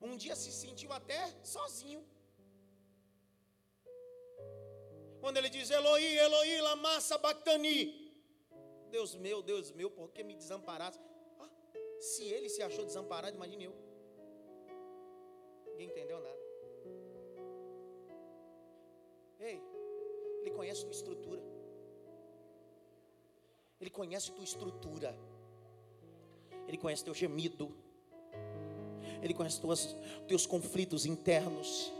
Um 0.00 0.16
dia 0.16 0.34
se 0.34 0.50
sentiu 0.52 0.92
até 0.92 1.20
sozinho. 1.42 2.04
Quando 5.20 5.38
ele 5.38 5.48
diz 5.48 5.70
Eloí, 5.70 6.18
Eloí, 6.18 6.60
lama 6.60 7.00
sabachthani. 7.00 8.03
Deus 8.94 9.16
meu, 9.16 9.42
Deus 9.42 9.72
meu, 9.72 9.90
por 9.90 10.08
que 10.12 10.22
me 10.22 10.36
desamparaste? 10.36 11.02
Ah, 11.40 11.50
se 11.98 12.22
ele 12.34 12.48
se 12.48 12.62
achou 12.62 12.84
desamparado, 12.84 13.34
imagine 13.34 13.64
eu. 13.64 13.74
Ninguém 15.70 15.88
entendeu 15.88 16.20
nada. 16.20 16.42
Ei, 19.40 19.60
ele 20.42 20.52
conhece 20.52 20.82
tua 20.84 20.92
estrutura. 20.92 21.42
Ele 23.80 23.90
conhece 23.90 24.30
tua 24.30 24.44
estrutura. 24.44 25.18
Ele 26.68 26.78
conhece 26.78 27.04
teu 27.04 27.14
gemido. 27.14 27.76
Ele 29.20 29.34
conhece 29.34 29.60
tuas, 29.60 29.96
teus 30.28 30.46
conflitos 30.46 31.04
internos. 31.04 31.92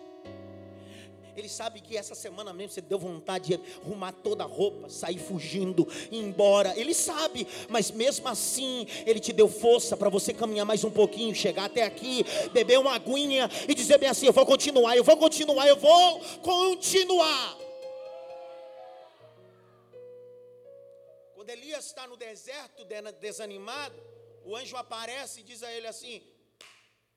Ele 1.36 1.48
sabe 1.48 1.80
que 1.80 1.96
essa 1.96 2.14
semana 2.14 2.52
mesmo 2.52 2.72
você 2.72 2.80
deu 2.80 2.98
vontade 2.98 3.56
de 3.56 3.60
arrumar 3.82 4.12
toda 4.12 4.44
a 4.44 4.46
roupa, 4.46 4.88
sair 4.88 5.18
fugindo, 5.18 5.86
ir 6.10 6.18
embora. 6.18 6.72
Ele 6.78 6.94
sabe, 6.94 7.46
mas 7.68 7.90
mesmo 7.90 8.28
assim, 8.28 8.86
Ele 9.04 9.18
te 9.18 9.32
deu 9.32 9.48
força 9.48 9.96
para 9.96 10.08
você 10.08 10.32
caminhar 10.32 10.64
mais 10.64 10.84
um 10.84 10.90
pouquinho, 10.90 11.34
chegar 11.34 11.64
até 11.64 11.82
aqui, 11.82 12.24
beber 12.52 12.78
uma 12.78 12.94
aguinha 12.94 13.50
e 13.68 13.74
dizer 13.74 13.98
bem 13.98 14.08
assim: 14.08 14.26
Eu 14.26 14.32
vou 14.32 14.46
continuar, 14.46 14.96
eu 14.96 15.02
vou 15.02 15.16
continuar, 15.16 15.66
eu 15.66 15.76
vou 15.76 16.20
continuar. 16.40 17.58
Quando 21.34 21.50
Elias 21.50 21.86
está 21.86 22.06
no 22.06 22.16
deserto, 22.16 22.86
desanimado, 23.20 24.00
o 24.44 24.54
anjo 24.54 24.76
aparece 24.76 25.40
e 25.40 25.42
diz 25.42 25.64
a 25.64 25.72
ele 25.72 25.88
assim: 25.88 26.22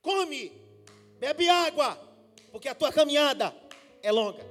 Come, 0.02 0.52
bebe 1.20 1.48
água, 1.48 1.96
porque 2.52 2.68
a 2.68 2.74
tua 2.74 2.92
caminhada 2.92 3.67
é 4.02 4.12
longa. 4.12 4.46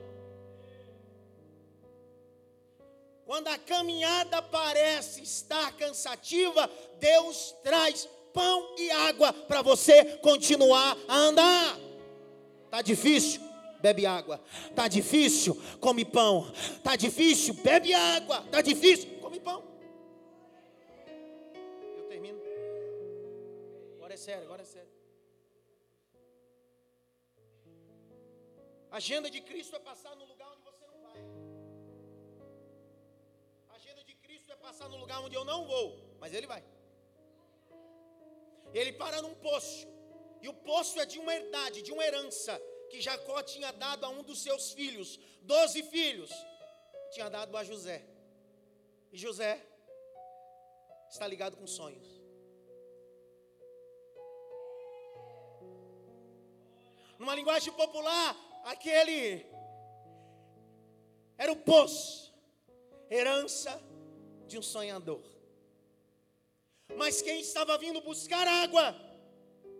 Quando 3.27 3.49
a 3.49 3.59
caminhada 3.59 4.41
parece 4.41 5.23
estar 5.23 5.77
cansativa, 5.77 6.71
Deus 7.01 7.55
traz 7.65 8.09
pão 8.33 8.75
e 8.79 8.89
água 8.91 9.33
para 9.33 9.63
você 9.63 10.05
continuar 10.19 10.97
a 11.09 11.17
andar. 11.17 11.79
Tá 12.71 12.83
difícil? 12.83 13.41
Bebe 13.81 14.07
água. 14.07 14.41
Tá 14.75 14.87
difícil? 14.87 15.61
Come 15.81 16.05
pão. 16.05 16.53
Tá 16.85 16.95
difícil? 16.95 17.55
Bebe 17.55 17.93
água. 17.93 18.43
Tá 18.51 18.61
difícil? 18.61 19.11
Come 19.21 19.41
pão. 19.41 19.65
Eu 21.97 22.05
termino. 22.05 22.41
Agora 23.97 24.15
é 24.15 24.17
sério, 24.17 24.45
agora 24.45 24.63
é 24.63 24.67
sério. 24.67 24.96
A 28.97 28.99
agenda 28.99 29.29
de 29.31 29.41
Cristo 29.49 29.77
é 29.77 29.79
passar 29.79 30.13
no 30.17 30.25
lugar 30.25 30.51
onde 30.53 30.63
você 30.69 30.85
não 30.87 31.01
vai. 31.07 31.19
A 33.69 33.75
agenda 33.75 34.03
de 34.03 34.15
Cristo 34.15 34.51
é 34.51 34.57
passar 34.57 34.89
no 34.89 34.97
lugar 34.97 35.19
onde 35.21 35.37
eu 35.37 35.45
não 35.45 35.67
vou, 35.67 35.89
mas 36.19 36.33
ele 36.33 36.47
vai. 36.47 36.65
Ele 38.73 38.95
para 38.95 39.21
num 39.21 39.35
poço, 39.35 39.87
e 40.41 40.49
o 40.49 40.55
poço 40.55 40.99
é 40.99 41.05
de 41.05 41.19
uma 41.19 41.35
herdade, 41.35 41.83
de 41.83 41.93
uma 41.93 42.07
herança 42.07 42.59
que 42.89 43.03
Jacó 43.03 43.43
tinha 43.43 43.71
dado 43.71 44.07
a 44.07 44.09
um 44.09 44.23
dos 44.23 44.43
seus 44.43 44.73
filhos, 44.73 45.21
doze 45.43 45.83
filhos, 45.83 46.33
tinha 47.13 47.29
dado 47.29 47.55
a 47.55 47.63
José. 47.63 48.03
E 49.13 49.19
José 49.19 49.63
está 51.11 51.27
ligado 51.27 51.59
com 51.59 51.67
sonhos. 51.67 52.09
Numa 57.19 57.35
linguagem 57.35 57.75
popular, 57.75 58.46
aquele 58.67 59.47
era 61.39 61.53
o 61.53 61.57
poço, 61.57 62.35
herança 63.09 63.81
de 64.49 64.59
um 64.59 64.63
sonhador. 64.63 65.23
Mas 66.97 67.23
quem 67.23 67.41
estava 67.41 67.79
vindo 67.79 68.01
buscar 68.01 68.47
água 68.47 68.95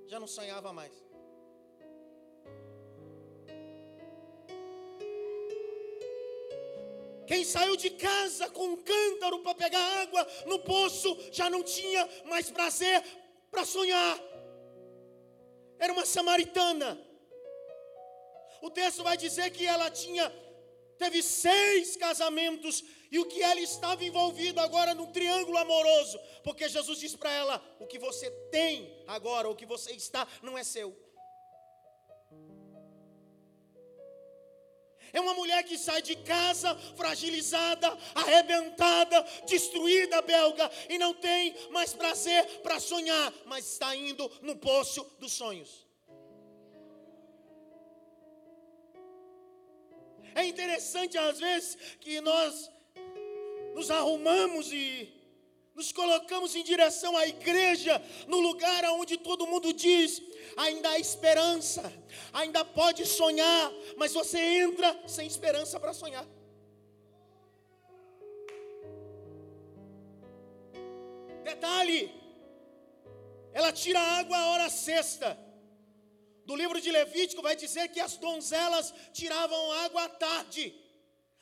já 0.07 0.21
não 0.21 0.27
sonhava 0.29 0.73
mais. 0.73 0.93
Quem 7.27 7.45
saiu 7.45 7.77
de 7.77 7.91
casa 7.91 8.49
com 8.51 8.67
um 8.69 8.77
cântaro 8.77 9.41
para 9.41 9.55
pegar 9.57 9.85
água 10.03 10.25
no 10.47 10.61
poço 10.61 11.19
já 11.33 11.51
não 11.51 11.65
tinha 11.65 12.09
mais 12.25 12.53
prazer 12.53 13.03
para 13.51 13.65
sonhar. 13.65 14.21
Era 15.77 15.93
uma 15.93 16.07
samaritana 16.07 17.06
o 18.63 18.71
texto 18.71 19.03
vai 19.03 19.17
dizer 19.17 19.51
que 19.51 19.67
ela 19.67 19.91
tinha 19.91 20.33
teve 20.99 21.23
seis 21.23 21.97
casamentos 21.97 22.83
e 23.11 23.19
o 23.19 23.27
que 23.27 23.43
ela 23.43 23.61
estava 23.61 24.05
envolvida 24.05 24.63
agora 24.63 24.95
num 24.95 25.13
triângulo 25.13 25.59
amoroso, 25.59 26.19
porque 26.43 26.69
Jesus 26.69 26.99
disse 26.99 27.17
para 27.17 27.33
ela: 27.33 27.63
o 27.79 27.87
que 27.87 27.99
você 27.99 28.31
tem 28.51 28.93
agora, 29.07 29.49
o 29.49 29.55
que 29.55 29.67
você 29.67 29.93
está, 29.93 30.27
não 30.43 30.57
é 30.59 30.65
seu. 30.65 30.97
É 35.13 35.21
uma 35.21 35.35
mulher 35.35 35.63
que 35.63 35.79
sai 35.79 36.03
de 36.03 36.17
casa 36.17 36.75
fragilizada, 36.97 37.97
arrebentada, 38.15 39.23
destruída, 39.47 40.21
belga, 40.21 40.71
e 40.91 40.99
não 40.99 41.15
tem 41.15 41.55
mais 41.71 41.95
prazer 41.95 42.45
para 42.61 42.81
sonhar, 42.81 43.33
mas 43.47 43.73
está 43.73 43.95
indo 43.95 44.31
no 44.43 44.57
poço 44.57 45.07
dos 45.19 45.33
sonhos. 45.33 45.86
É 50.37 50.45
interessante 50.45 51.17
às 51.17 51.39
vezes 51.41 51.79
que 51.99 52.21
nós 52.21 52.71
nos 53.75 53.91
arrumamos 53.91 54.71
e 54.71 55.11
nos 55.75 55.93
colocamos 55.93 56.55
em 56.55 56.63
direção 56.63 57.17
à 57.17 57.27
igreja, 57.27 58.03
no 58.27 58.39
lugar 58.41 58.85
onde 58.85 59.17
todo 59.17 59.47
mundo 59.47 59.73
diz: 59.73 60.21
ainda 60.55 60.91
há 60.91 60.99
esperança, 60.99 61.91
ainda 62.35 62.63
pode 62.67 63.07
sonhar, 63.07 63.73
mas 63.97 64.13
você 64.13 64.39
entra 64.39 64.89
sem 65.09 65.27
esperança 65.27 65.81
para 65.81 65.95
sonhar. 65.95 66.27
Detalhe, 71.45 72.13
ela 73.55 73.73
tira 73.73 74.01
água 74.01 74.37
a 74.37 74.49
hora 74.49 74.69
sexta 74.69 75.46
do 76.47 76.55
livro 76.55 76.81
de 76.81 76.91
Levítico 76.93 77.43
vai 77.43 77.57
dizer 77.57 77.89
que 77.89 78.01
as 78.01 78.17
donzelas 78.17 78.95
tiravam 79.13 79.73
água 79.85 80.05
à 80.05 80.09
tarde, 80.09 80.65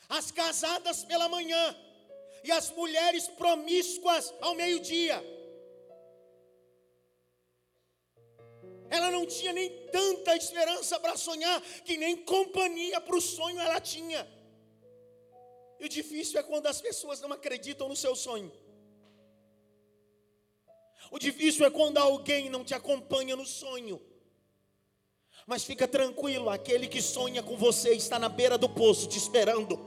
as 0.09 0.31
casadas 0.31 1.05
pela 1.05 1.29
manhã 1.29 1.77
e 2.43 2.51
as 2.51 2.71
mulheres 2.71 3.29
promíscuas 3.29 4.33
ao 4.41 4.55
meio-dia. 4.55 5.23
Ela 8.89 9.11
não 9.11 9.27
tinha 9.27 9.53
nem 9.53 9.69
tanta 9.89 10.37
esperança 10.37 10.99
para 10.99 11.17
sonhar, 11.19 11.61
que 11.85 11.97
nem 11.99 12.17
companhia 12.25 12.99
para 13.01 13.17
o 13.17 13.21
sonho 13.21 13.61
ela 13.61 13.81
tinha. 13.81 14.27
E 15.81 15.85
o 15.85 15.89
difícil 15.89 16.39
é 16.41 16.43
quando 16.43 16.67
as 16.67 16.81
pessoas 16.81 17.21
não 17.21 17.33
acreditam 17.33 17.89
no 17.89 17.97
seu 17.97 18.17
sonho. 18.17 18.51
O 21.11 21.19
difícil 21.19 21.67
é 21.67 21.71
quando 21.71 21.99
alguém 21.99 22.49
não 22.49 22.65
te 22.65 22.75
acompanha 22.75 23.37
no 23.37 23.45
sonho. 23.45 24.01
Mas 25.47 25.63
fica 25.63 25.87
tranquilo, 25.87 26.49
aquele 26.49 26.87
que 26.87 27.03
sonha 27.03 27.43
com 27.43 27.57
você 27.57 27.91
está 27.91 28.19
na 28.19 28.31
beira 28.31 28.57
do 28.57 28.69
poço 28.69 29.07
te 29.07 29.19
esperando. 29.19 29.79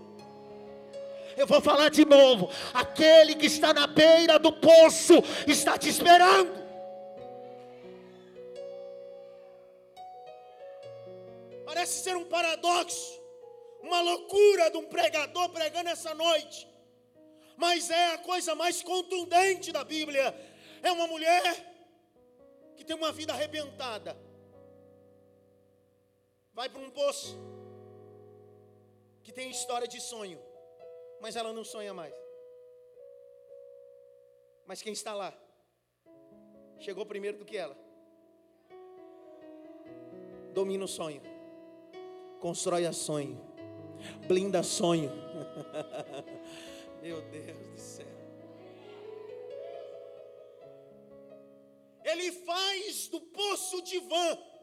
Eu 1.36 1.48
vou 1.48 1.60
falar 1.62 1.90
de 1.90 2.06
novo: 2.06 2.50
aquele 2.74 3.34
que 3.34 3.48
está 3.48 3.74
na 3.74 3.88
beira 3.88 4.38
do 4.38 4.54
poço 4.54 5.16
está 5.48 5.76
te 5.78 5.90
esperando. 5.90 6.68
Parece 11.66 12.04
ser 12.04 12.16
um 12.16 12.26
paradoxo, 12.26 13.20
uma 13.82 14.00
loucura 14.02 14.70
de 14.70 14.78
um 14.78 14.86
pregador 14.86 15.50
pregando 15.50 15.90
essa 15.90 16.14
noite, 16.14 16.68
mas 17.56 17.90
é 17.90 18.14
a 18.14 18.18
coisa 18.20 18.54
mais 18.54 18.84
contundente 18.84 19.72
da 19.72 19.84
Bíblia. 19.84 20.36
É 20.84 20.92
uma 20.92 21.08
mulher 21.08 21.76
que 22.76 22.86
tem 22.86 22.96
uma 22.96 23.12
vida 23.12 23.34
arrebentada 23.34 24.27
vai 26.58 26.68
para 26.68 26.82
um 26.82 26.90
poço 26.90 27.38
que 29.24 29.32
tem 29.32 29.52
história 29.52 29.88
de 29.88 30.02
sonho, 30.02 30.40
mas 31.22 31.36
ela 31.36 31.54
não 31.54 31.64
sonha 31.64 31.94
mais. 31.94 32.16
Mas 34.66 34.82
quem 34.82 34.92
está 34.92 35.14
lá 35.14 35.32
chegou 36.80 37.06
primeiro 37.06 37.38
do 37.38 37.46
que 37.46 37.56
ela. 37.56 37.78
Domina 40.52 40.86
o 40.86 40.88
sonho, 40.88 41.22
constrói 42.40 42.88
a 42.88 42.92
sonho, 42.92 43.40
blinda 44.28 44.64
sonho. 44.64 45.12
Meu 47.04 47.22
Deus 47.22 47.68
do 47.68 47.78
céu. 47.78 48.08
Ele 52.04 52.32
faz 52.32 53.08
do 53.10 53.22
poço 53.22 53.80
divã 53.84 54.57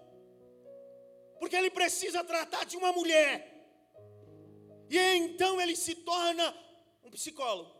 porque 1.45 1.57
ele 1.57 1.69
precisa 1.69 2.25
tratar 2.25 2.65
de 2.65 2.75
uma 2.75 2.91
mulher. 2.91 3.35
E 4.89 4.99
então 4.99 5.61
ele 5.61 5.77
se 5.77 5.95
torna 5.97 6.57
um 7.05 7.11
psicólogo. 7.11 7.71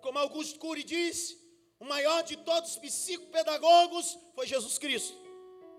Como 0.00 0.20
Augusto 0.20 0.60
Cury 0.60 0.84
diz, 0.84 1.36
o 1.80 1.84
maior 1.84 2.22
de 2.22 2.36
todos 2.36 2.70
os 2.70 2.78
psicopedagogos 2.78 4.16
foi 4.36 4.46
Jesus 4.46 4.78
Cristo, 4.78 5.16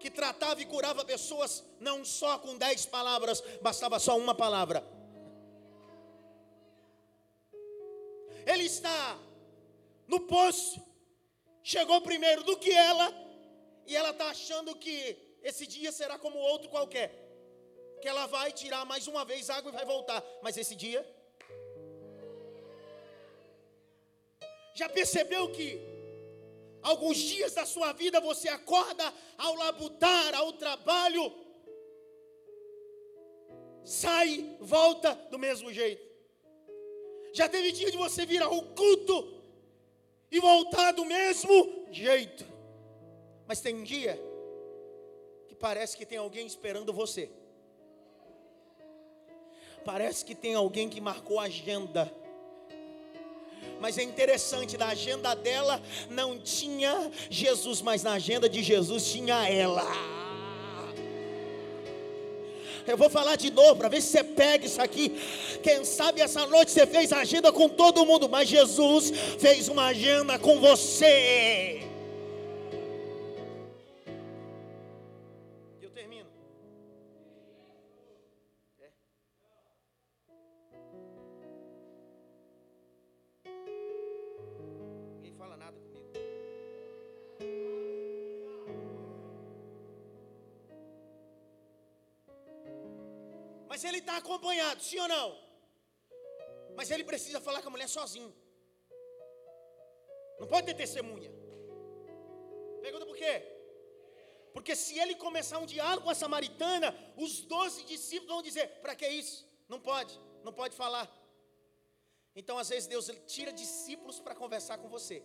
que 0.01 0.11
tratava 0.11 0.61
e 0.61 0.65
curava 0.65 1.05
pessoas 1.05 1.63
não 1.79 2.03
só 2.03 2.37
com 2.39 2.57
dez 2.57 2.85
palavras, 2.85 3.39
bastava 3.61 3.99
só 3.99 4.17
uma 4.17 4.35
palavra. 4.35 4.85
Ele 8.45 8.65
está 8.65 9.17
no 10.09 10.19
poço, 10.19 10.85
chegou 11.63 12.01
primeiro 12.01 12.43
do 12.43 12.57
que 12.57 12.69
ela, 12.69 13.13
e 13.87 13.95
ela 13.95 14.09
está 14.09 14.27
achando 14.27 14.75
que 14.75 15.31
esse 15.43 15.67
dia 15.67 15.91
será 15.91 16.17
como 16.17 16.37
outro 16.39 16.69
qualquer, 16.69 17.09
que 18.01 18.07
ela 18.07 18.25
vai 18.25 18.51
tirar 18.51 18.85
mais 18.85 19.07
uma 19.07 19.25
vez 19.25 19.49
água 19.49 19.69
e 19.69 19.75
vai 19.75 19.85
voltar. 19.85 20.23
Mas 20.41 20.57
esse 20.57 20.75
dia. 20.75 21.05
Já 24.73 24.87
percebeu 24.89 25.51
que 25.51 25.79
alguns 26.81 27.17
dias 27.17 27.53
da 27.53 27.65
sua 27.65 27.91
vida 27.91 28.19
você 28.21 28.47
acorda 28.49 29.13
ao 29.37 29.53
labutar, 29.55 30.33
ao 30.33 30.53
trabalho, 30.53 31.31
sai, 33.83 34.57
volta 34.59 35.13
do 35.29 35.37
mesmo 35.37 35.71
jeito. 35.71 36.11
Já 37.33 37.49
teve 37.49 37.71
dia 37.71 37.91
de 37.91 37.97
você 37.97 38.25
vir 38.25 38.41
ao 38.41 38.61
culto 38.61 39.41
e 40.31 40.39
voltar 40.39 40.93
do 40.93 41.03
mesmo 41.03 41.85
jeito. 41.91 42.45
Mas 43.45 43.59
tem 43.59 43.83
dia 43.83 44.32
parece 45.63 45.95
que 45.95 46.05
tem 46.05 46.17
alguém 46.17 46.45
esperando 46.45 46.91
você. 46.91 47.31
Parece 49.85 50.25
que 50.25 50.35
tem 50.35 50.55
alguém 50.55 50.89
que 50.89 50.99
marcou 50.99 51.39
a 51.39 51.43
agenda. 51.43 52.13
Mas 53.79 53.97
é 53.97 54.03
interessante, 54.03 54.77
na 54.77 54.87
agenda 54.87 55.33
dela 55.33 55.81
não 56.09 56.37
tinha 56.37 57.09
Jesus, 57.29 57.81
mas 57.81 58.03
na 58.03 58.11
agenda 58.11 58.49
de 58.49 58.61
Jesus 58.61 59.09
tinha 59.09 59.47
ela. 59.47 59.87
Eu 62.85 62.97
vou 62.97 63.09
falar 63.09 63.37
de 63.37 63.49
novo 63.49 63.77
para 63.77 63.87
ver 63.87 64.01
se 64.01 64.09
você 64.09 64.21
pega 64.21 64.65
isso 64.65 64.81
aqui. 64.81 65.17
Quem 65.63 65.85
sabe 65.85 66.19
essa 66.19 66.45
noite 66.45 66.71
você 66.71 66.85
fez 66.85 67.13
agenda 67.13 67.53
com 67.53 67.69
todo 67.69 68.05
mundo, 68.05 68.27
mas 68.27 68.49
Jesus 68.49 69.11
fez 69.39 69.69
uma 69.69 69.85
agenda 69.85 70.37
com 70.37 70.59
você. 70.59 71.82
Acompanhado, 94.73 94.83
sim 94.83 94.99
ou 94.99 95.07
não? 95.07 95.27
Mas 96.75 96.89
ele 96.89 97.03
precisa 97.03 97.39
falar 97.39 97.61
com 97.61 97.67
a 97.67 97.71
mulher 97.71 97.87
sozinho. 97.87 98.33
Não 100.39 100.47
pode 100.47 100.65
ter 100.67 100.73
testemunha. 100.73 101.31
Pergunta 102.81 103.05
por 103.05 103.15
quê? 103.15 103.33
Porque 104.53 104.75
se 104.75 104.99
ele 104.99 105.15
começar 105.15 105.59
um 105.59 105.65
diálogo 105.65 106.03
com 106.03 106.09
a 106.09 106.15
samaritana, 106.15 106.95
os 107.15 107.41
doze 107.41 107.83
discípulos 107.83 108.33
vão 108.33 108.41
dizer: 108.41 108.67
para 108.81 108.95
que 108.95 109.07
isso? 109.07 109.47
Não 109.67 109.79
pode, 109.79 110.19
não 110.43 110.53
pode 110.53 110.75
falar. 110.75 111.07
Então, 112.35 112.57
às 112.57 112.69
vezes, 112.69 112.87
Deus 112.87 113.11
tira 113.27 113.53
discípulos 113.53 114.19
para 114.19 114.35
conversar 114.35 114.79
com 114.79 114.89
você. 114.89 115.23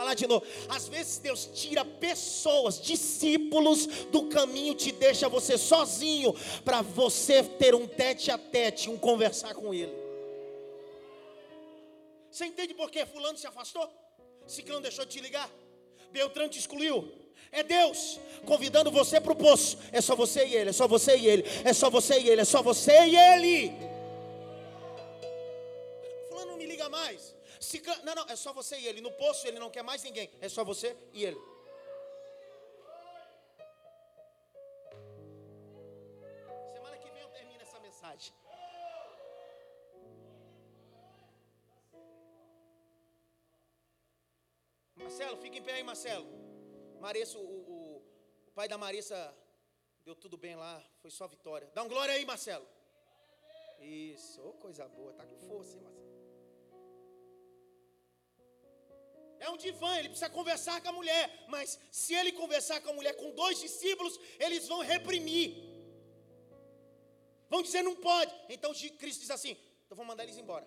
Falar 0.00 0.14
de 0.14 0.26
novo. 0.26 0.46
Às 0.68 0.88
vezes 0.88 1.18
Deus 1.18 1.50
tira 1.52 1.84
pessoas, 1.84 2.80
discípulos 2.80 3.86
do 4.10 4.28
caminho, 4.28 4.74
te 4.74 4.90
deixa 4.92 5.28
você 5.28 5.58
sozinho 5.58 6.34
para 6.64 6.80
você 6.80 7.42
ter 7.42 7.74
um 7.74 7.86
tete 7.86 8.30
a 8.30 8.38
tete, 8.38 8.88
um 8.88 8.96
conversar 8.96 9.54
com 9.54 9.74
Ele. 9.74 9.92
Você 12.30 12.46
entende 12.46 12.72
por 12.72 12.90
que 12.90 13.04
Fulano 13.04 13.36
se 13.36 13.46
afastou? 13.46 13.88
Ciclano 14.46 14.80
deixou 14.80 15.04
de 15.04 15.12
te 15.12 15.20
ligar? 15.20 15.50
Beltrano 16.10 16.48
te 16.48 16.58
excluiu? 16.58 17.12
É 17.52 17.62
Deus 17.62 18.18
convidando 18.46 18.90
você 18.90 19.20
para 19.20 19.32
o 19.32 19.36
poço. 19.36 19.76
É 19.92 20.00
só 20.00 20.16
você 20.16 20.46
e 20.46 20.54
Ele, 20.54 20.70
é 20.70 20.72
só 20.72 20.88
você 20.88 21.16
e 21.16 21.26
Ele, 21.26 21.44
é 21.64 21.72
só 21.74 21.90
você 21.90 22.18
e 22.18 22.28
Ele, 22.28 22.40
é 22.40 22.44
só 22.44 22.62
você 22.62 23.04
e 23.04 23.16
Ele. 23.16 23.72
Fulano 26.30 26.52
não 26.52 26.56
me 26.56 26.64
liga 26.64 26.88
mais. 26.88 27.29
Não, 28.02 28.14
não, 28.14 28.26
é 28.28 28.36
só 28.36 28.52
você 28.52 28.78
e 28.78 28.86
ele. 28.86 29.00
No 29.00 29.12
poço 29.12 29.46
ele 29.46 29.58
não 29.58 29.70
quer 29.70 29.82
mais 29.82 30.02
ninguém. 30.02 30.30
É 30.40 30.48
só 30.48 30.64
você 30.64 30.96
e 31.12 31.24
ele. 31.24 31.38
Semana 36.72 36.96
que 36.98 37.10
vem 37.10 37.22
eu 37.22 37.28
termino 37.28 37.62
essa 37.62 37.78
mensagem. 37.78 38.32
Marcelo, 44.96 45.36
fica 45.36 45.58
em 45.58 45.62
pé 45.62 45.74
aí, 45.74 45.82
Marcelo. 45.82 46.26
Marissa, 47.00 47.38
o, 47.38 47.42
o, 47.42 48.02
o 48.48 48.52
pai 48.52 48.68
da 48.68 48.76
Marissa 48.76 49.34
deu 50.04 50.14
tudo 50.14 50.36
bem 50.36 50.56
lá. 50.56 50.82
Foi 51.00 51.10
só 51.10 51.26
vitória. 51.26 51.70
Dá 51.74 51.82
um 51.82 51.88
glória 51.88 52.14
aí, 52.14 52.24
Marcelo. 52.24 52.66
Isso, 53.80 54.40
oh, 54.44 54.52
coisa 54.54 54.86
boa. 54.88 55.12
Tá 55.14 55.24
com 55.24 55.36
força, 55.38 55.76
hein, 55.76 55.82
Marcelo. 55.82 55.99
Um 59.50 59.56
divã, 59.56 59.96
ele 59.98 60.08
precisa 60.08 60.30
conversar 60.30 60.80
com 60.80 60.88
a 60.88 60.92
mulher. 60.92 61.46
Mas 61.48 61.78
se 61.90 62.14
ele 62.14 62.32
conversar 62.32 62.80
com 62.80 62.90
a 62.90 62.92
mulher 62.92 63.14
com 63.14 63.30
dois 63.32 63.58
discípulos, 63.60 64.18
eles 64.38 64.68
vão 64.68 64.80
reprimir. 64.80 65.48
Vão 67.48 67.62
dizer 67.62 67.82
não 67.82 67.96
pode. 67.96 68.32
Então 68.48 68.72
Cristo 68.72 69.20
diz 69.20 69.30
assim: 69.30 69.56
então 69.84 69.96
vou 69.96 70.06
mandar 70.06 70.22
eles 70.22 70.38
embora. 70.38 70.64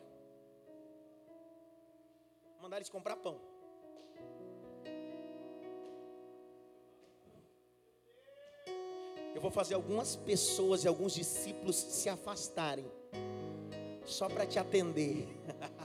Vou 2.55 2.63
mandar 2.63 2.75
eles 2.75 2.89
comprar 2.89 3.15
pão. 3.15 3.39
Eu 9.33 9.41
vou 9.41 9.49
fazer 9.49 9.75
algumas 9.75 10.15
pessoas 10.15 10.83
e 10.83 10.87
alguns 10.87 11.13
discípulos 11.13 11.77
se 11.77 12.09
afastarem. 12.09 12.85
Só 14.05 14.27
para 14.27 14.45
te 14.45 14.59
atender. 14.59 15.25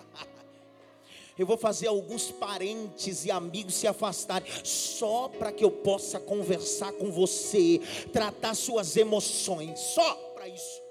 eu 1.38 1.46
vou 1.46 1.56
fazer 1.56 1.86
alguns 1.86 2.32
parentes 2.32 3.24
e 3.24 3.30
amigos 3.30 3.74
se 3.76 3.86
afastarem, 3.86 4.52
só 4.64 5.28
para 5.28 5.52
que 5.52 5.64
eu 5.64 5.70
possa 5.70 6.18
conversar 6.18 6.92
com 6.92 7.12
você, 7.12 7.80
tratar 8.12 8.54
suas 8.54 8.96
emoções, 8.96 9.78
só 9.78 10.14
para 10.34 10.48
isso. 10.48 10.82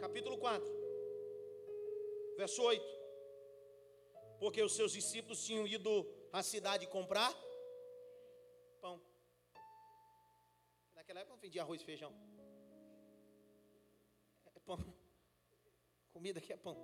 Capítulo 0.00 0.38
4, 0.38 0.64
verso 2.38 2.62
8: 2.62 2.82
Porque 4.40 4.62
os 4.62 4.74
seus 4.74 4.92
discípulos 4.92 5.44
tinham 5.44 5.66
ido 5.66 6.06
à 6.32 6.42
cidade 6.42 6.86
comprar 6.86 7.32
pão. 8.80 9.00
Naquela 10.94 11.20
época 11.20 11.34
não 11.34 11.40
vendia 11.40 11.62
arroz 11.62 11.82
e 11.82 11.84
feijão. 11.84 12.12
É 14.54 14.60
pão. 14.60 14.78
Comida 16.12 16.38
aqui 16.38 16.52
é 16.52 16.56
pão. 16.56 16.76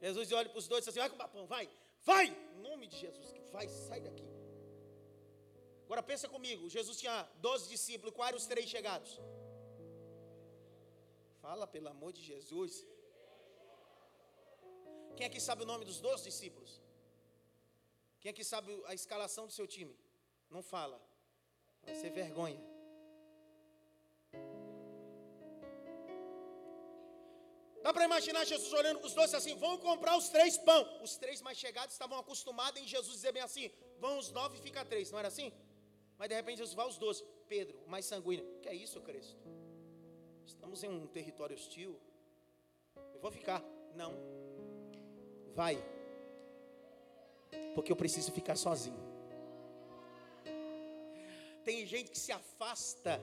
Jesus 0.00 0.32
olha 0.32 0.48
para 0.48 0.58
os 0.58 0.66
dois 0.66 0.82
e 0.82 0.84
diz 0.84 0.88
assim: 0.88 1.00
vai 1.00 1.10
comprar 1.10 1.28
pão, 1.28 1.46
vai, 1.46 1.68
vai, 2.02 2.26
em 2.28 2.60
nome 2.62 2.86
de 2.86 2.96
Jesus, 2.96 3.32
vai, 3.52 3.68
sai 3.68 4.00
daqui. 4.00 4.28
Agora 5.84 6.02
pensa 6.02 6.28
comigo: 6.28 6.68
Jesus 6.68 6.98
tinha 6.98 7.22
12 7.40 7.68
discípulos, 7.68 8.14
quais 8.14 8.28
eram 8.28 8.38
os 8.38 8.46
três 8.46 8.68
chegados? 8.68 9.18
Fala 11.40 11.66
pelo 11.66 11.88
amor 11.88 12.12
de 12.12 12.22
Jesus. 12.22 12.86
Quem 15.16 15.26
aqui 15.26 15.40
sabe 15.40 15.62
o 15.64 15.66
nome 15.66 15.84
dos 15.84 16.00
12 16.00 16.24
discípulos? 16.24 16.80
Quem 18.20 18.30
aqui 18.30 18.44
sabe 18.44 18.68
a 18.86 18.94
escalação 18.94 19.46
do 19.46 19.52
seu 19.52 19.66
time? 19.66 19.98
Não 20.48 20.62
fala, 20.62 21.00
vai 21.82 21.94
ser 21.94 22.10
vergonha. 22.10 22.69
Dá 27.82 27.92
para 27.92 28.04
imaginar 28.04 28.44
Jesus 28.44 28.72
olhando 28.72 29.04
os 29.04 29.14
dois 29.14 29.32
assim: 29.34 29.54
vão 29.56 29.78
comprar 29.78 30.16
os 30.16 30.28
três 30.28 30.58
pão. 30.58 30.86
Os 31.02 31.16
três 31.16 31.40
mais 31.40 31.58
chegados 31.58 31.94
estavam 31.94 32.18
acostumados 32.18 32.80
em 32.80 32.86
Jesus 32.86 33.14
dizer 33.14 33.32
bem 33.32 33.42
assim: 33.42 33.70
vão 33.98 34.18
os 34.18 34.30
nove 34.30 34.58
e 34.58 34.60
fica 34.60 34.84
três, 34.84 35.10
não 35.10 35.18
era 35.18 35.28
assim? 35.28 35.52
Mas 36.18 36.28
de 36.28 36.34
repente 36.34 36.58
Jesus 36.58 36.74
vai 36.74 36.86
os 36.86 36.98
doze. 36.98 37.24
Pedro, 37.48 37.78
o 37.86 37.88
mais 37.88 38.04
sanguíneo: 38.04 38.46
que 38.60 38.68
é 38.68 38.74
isso, 38.74 39.00
Cristo? 39.00 39.36
Estamos 40.44 40.82
em 40.82 40.88
um 40.88 41.06
território 41.06 41.56
hostil. 41.56 41.98
Eu 43.14 43.20
vou 43.20 43.30
ficar. 43.30 43.62
Não. 43.94 44.14
Vai. 45.54 45.82
Porque 47.74 47.90
eu 47.90 47.96
preciso 47.96 48.30
ficar 48.32 48.56
sozinho. 48.56 48.98
Tem 51.64 51.86
gente 51.86 52.10
que 52.10 52.18
se 52.18 52.32
afasta 52.32 53.20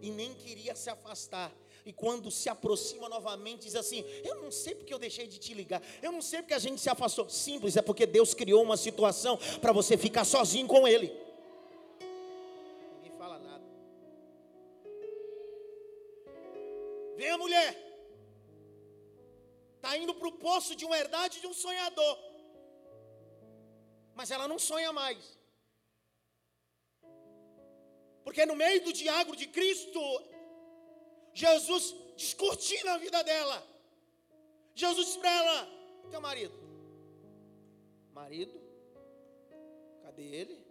e 0.00 0.10
nem 0.10 0.34
queria 0.34 0.74
se 0.74 0.90
afastar 0.90 1.52
e 1.84 1.92
quando 1.92 2.30
se 2.30 2.48
aproxima 2.48 3.08
novamente, 3.08 3.64
diz 3.64 3.74
assim: 3.74 4.04
Eu 4.24 4.36
não 4.36 4.50
sei 4.50 4.74
porque 4.74 4.92
eu 4.92 4.98
deixei 4.98 5.26
de 5.26 5.38
te 5.38 5.52
ligar, 5.52 5.82
eu 6.02 6.10
não 6.10 6.22
sei 6.22 6.40
porque 6.40 6.54
a 6.54 6.58
gente 6.58 6.80
se 6.80 6.88
afastou. 6.88 7.28
Simples, 7.28 7.76
é 7.76 7.82
porque 7.82 8.06
Deus 8.06 8.32
criou 8.32 8.62
uma 8.62 8.76
situação 8.76 9.38
para 9.60 9.72
você 9.72 9.96
ficar 9.96 10.24
sozinho 10.24 10.66
com 10.66 10.88
Ele. 10.88 11.08
Ninguém 12.96 13.12
fala 13.18 13.38
nada. 13.38 13.64
Vem 17.16 17.30
a 17.30 17.38
mulher, 17.38 17.70
está 19.76 19.96
indo 19.98 20.14
para 20.14 20.28
o 20.28 20.32
poço 20.32 20.74
de 20.74 20.86
uma 20.86 20.98
herdade 20.98 21.40
de 21.40 21.46
um 21.46 21.52
sonhador, 21.52 22.18
mas 24.14 24.30
ela 24.30 24.48
não 24.48 24.58
sonha 24.58 24.90
mais. 24.90 25.38
Porque 28.24 28.46
no 28.46 28.56
meio 28.56 28.82
do 28.82 28.90
diálogo 28.90 29.36
de 29.36 29.46
Cristo, 29.46 30.00
Jesus 31.34 31.94
descortina 32.16 32.94
a 32.94 32.98
vida 32.98 33.22
dela. 33.24 33.66
Jesus 34.74 35.06
disse 35.06 35.18
para 35.18 35.30
ela: 35.30 35.68
Teu 36.10 36.20
marido. 36.20 36.54
Marido? 38.12 38.60
Cadê 40.02 40.22
ele? 40.22 40.64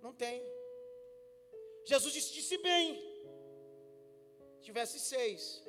Não 0.00 0.12
tem. 0.12 0.42
Jesus 1.84 2.12
disse, 2.12 2.32
disse 2.32 2.58
bem. 2.58 2.98
Tivesse 4.62 4.98
seis. 4.98 5.62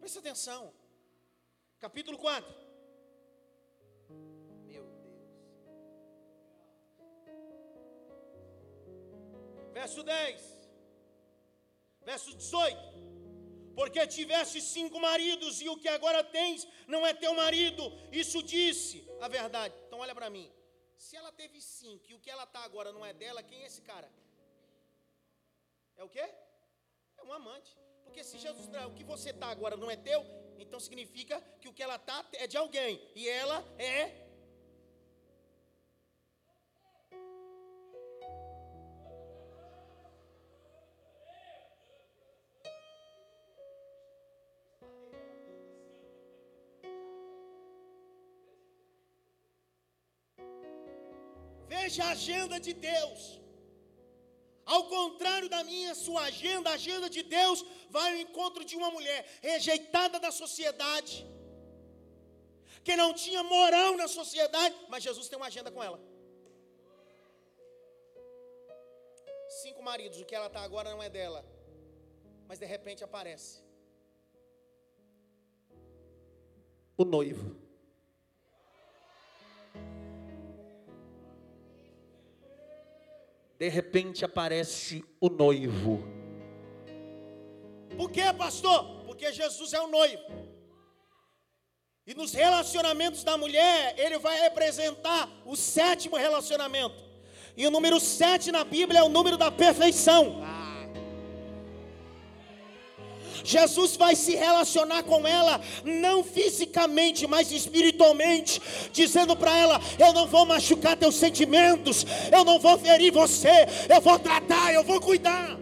Presta 0.00 0.18
atenção. 0.18 0.74
Capítulo 1.78 2.18
4. 2.18 2.59
Verso 9.72 10.02
10. 10.02 10.60
Verso 12.02 12.36
18. 12.36 13.00
Porque 13.74 14.06
tiveste 14.06 14.60
cinco 14.60 14.98
maridos 15.00 15.60
e 15.60 15.68
o 15.68 15.76
que 15.76 15.88
agora 15.88 16.22
tens 16.22 16.66
não 16.86 17.06
é 17.06 17.14
teu 17.14 17.34
marido. 17.34 17.82
Isso 18.12 18.42
disse 18.42 19.08
a 19.20 19.28
verdade. 19.28 19.74
Então 19.86 20.00
olha 20.00 20.14
para 20.14 20.28
mim. 20.28 20.50
Se 20.96 21.16
ela 21.16 21.32
teve 21.32 21.60
cinco 21.60 22.04
e 22.10 22.14
o 22.14 22.20
que 22.20 22.30
ela 22.30 22.44
está 22.44 22.60
agora 22.60 22.92
não 22.92 23.04
é 23.04 23.12
dela, 23.12 23.42
quem 23.42 23.62
é 23.62 23.66
esse 23.66 23.82
cara? 23.82 24.10
É 25.96 26.04
o 26.04 26.08
quê? 26.08 26.26
É 27.18 27.22
um 27.22 27.32
amante. 27.32 27.76
Porque 28.04 28.22
se 28.24 28.38
Jesus, 28.38 28.68
o 28.88 28.94
que 28.94 29.04
você 29.04 29.30
está 29.30 29.48
agora 29.48 29.76
não 29.76 29.90
é 29.90 29.96
teu, 29.96 30.24
então 30.58 30.80
significa 30.80 31.40
que 31.60 31.68
o 31.68 31.72
que 31.72 31.82
ela 31.82 31.96
está 31.96 32.26
é 32.34 32.46
de 32.46 32.56
alguém. 32.56 33.00
E 33.14 33.28
ela 33.28 33.64
é 33.78 34.29
Veja 51.90 52.04
a 52.04 52.10
agenda 52.10 52.56
de 52.66 52.72
Deus. 52.72 53.20
Ao 54.74 54.82
contrário 54.96 55.48
da 55.54 55.60
minha, 55.70 55.92
sua 56.02 56.20
agenda, 56.30 56.70
a 56.70 56.74
agenda 56.74 57.08
de 57.16 57.22
Deus 57.36 57.64
vai 57.96 58.08
ao 58.12 58.20
encontro 58.24 58.64
de 58.64 58.76
uma 58.80 58.90
mulher 58.96 59.20
rejeitada 59.42 60.20
da 60.24 60.30
sociedade, 60.30 61.26
que 62.84 62.94
não 62.94 63.12
tinha 63.12 63.42
moral 63.42 63.96
na 63.96 64.06
sociedade, 64.06 64.76
mas 64.88 65.02
Jesus 65.02 65.28
tem 65.28 65.36
uma 65.36 65.48
agenda 65.48 65.72
com 65.72 65.82
ela. 65.82 66.00
Cinco 69.62 69.82
maridos, 69.82 70.20
o 70.20 70.24
que 70.24 70.36
ela 70.36 70.46
está 70.46 70.60
agora 70.62 70.90
não 70.90 71.02
é 71.02 71.10
dela, 71.10 71.44
mas 72.46 72.60
de 72.60 72.66
repente 72.66 73.02
aparece 73.02 73.64
o 76.96 77.04
noivo. 77.04 77.59
De 83.60 83.68
repente 83.68 84.24
aparece 84.24 85.04
o 85.20 85.28
noivo. 85.28 86.02
Por 87.94 88.10
quê, 88.10 88.22
pastor? 88.32 89.04
Porque 89.04 89.30
Jesus 89.30 89.74
é 89.74 89.80
o 89.82 89.86
noivo. 89.86 90.48
E 92.06 92.14
nos 92.14 92.32
relacionamentos 92.32 93.22
da 93.22 93.36
mulher, 93.36 93.94
ele 93.98 94.18
vai 94.18 94.40
representar 94.40 95.28
o 95.44 95.54
sétimo 95.56 96.16
relacionamento. 96.16 97.04
E 97.54 97.66
o 97.66 97.70
número 97.70 98.00
sete 98.00 98.50
na 98.50 98.64
Bíblia 98.64 99.00
é 99.00 99.02
o 99.02 99.10
número 99.10 99.36
da 99.36 99.50
perfeição. 99.50 100.40
Jesus 103.44 103.96
vai 103.96 104.14
se 104.14 104.34
relacionar 104.34 105.02
com 105.02 105.26
ela, 105.26 105.60
não 105.84 106.22
fisicamente, 106.22 107.26
mas 107.26 107.50
espiritualmente, 107.50 108.60
dizendo 108.92 109.36
para 109.36 109.56
ela: 109.56 109.80
Eu 109.98 110.12
não 110.12 110.26
vou 110.26 110.46
machucar 110.46 110.96
teus 110.96 111.14
sentimentos, 111.14 112.04
eu 112.32 112.44
não 112.44 112.58
vou 112.58 112.78
ferir 112.78 113.12
você, 113.12 113.66
eu 113.88 114.00
vou 114.00 114.18
tratar, 114.18 114.72
eu 114.72 114.84
vou 114.84 115.00
cuidar. 115.00 115.56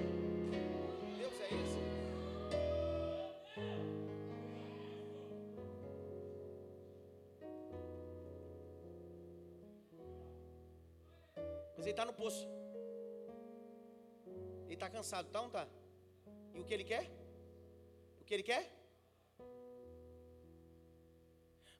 Deus 1.19 1.33
é 1.41 1.55
esse. 1.55 1.79
Mas 11.77 11.87
ele 11.87 11.91
está 11.91 12.05
no 12.05 12.13
poço. 12.13 12.49
Ele 14.67 14.75
está 14.75 14.91
cansado, 14.91 15.29
tá 15.31 15.41
ou 15.41 15.49
não 15.49 15.61
está? 15.61 15.67
E 16.55 16.61
o 16.61 16.65
que 16.65 16.75
ele 16.75 16.85
quer? 16.85 17.18
Que 18.29 18.35
ele 18.35 18.43
quer? 18.43 18.65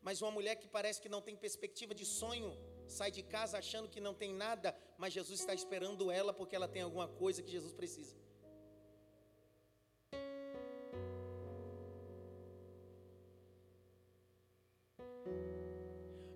Mas 0.01 0.23
uma 0.23 0.31
mulher 0.31 0.55
que 0.57 0.69
parece 0.77 1.01
que 1.03 1.09
não 1.15 1.21
tem 1.21 1.37
perspectiva 1.37 1.95
de 1.95 2.07
sonho, 2.07 2.51
sai 2.87 3.11
de 3.11 3.23
casa 3.23 3.59
achando 3.59 3.91
que 3.95 4.01
não 4.01 4.15
tem 4.15 4.33
nada, 4.33 4.75
mas 4.97 5.13
Jesus 5.13 5.41
está 5.41 5.53
esperando 5.53 6.11
ela 6.11 6.33
porque 6.33 6.57
ela 6.57 6.67
tem 6.67 6.83
alguma 6.83 7.07
coisa 7.07 7.43
que 7.43 7.51
Jesus 7.51 7.75
precisa. 7.75 8.17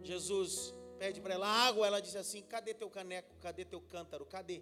Jesus 0.02 0.74
pede 0.98 1.20
para 1.22 1.34
ela 1.34 1.46
água, 1.46 1.86
ela 1.86 2.00
diz 2.00 2.16
assim: 2.16 2.42
cadê 2.42 2.74
teu 2.74 2.90
caneco? 2.90 3.34
Cadê 3.40 3.64
teu 3.64 3.80
cântaro? 3.80 4.26
Cadê? 4.26 4.60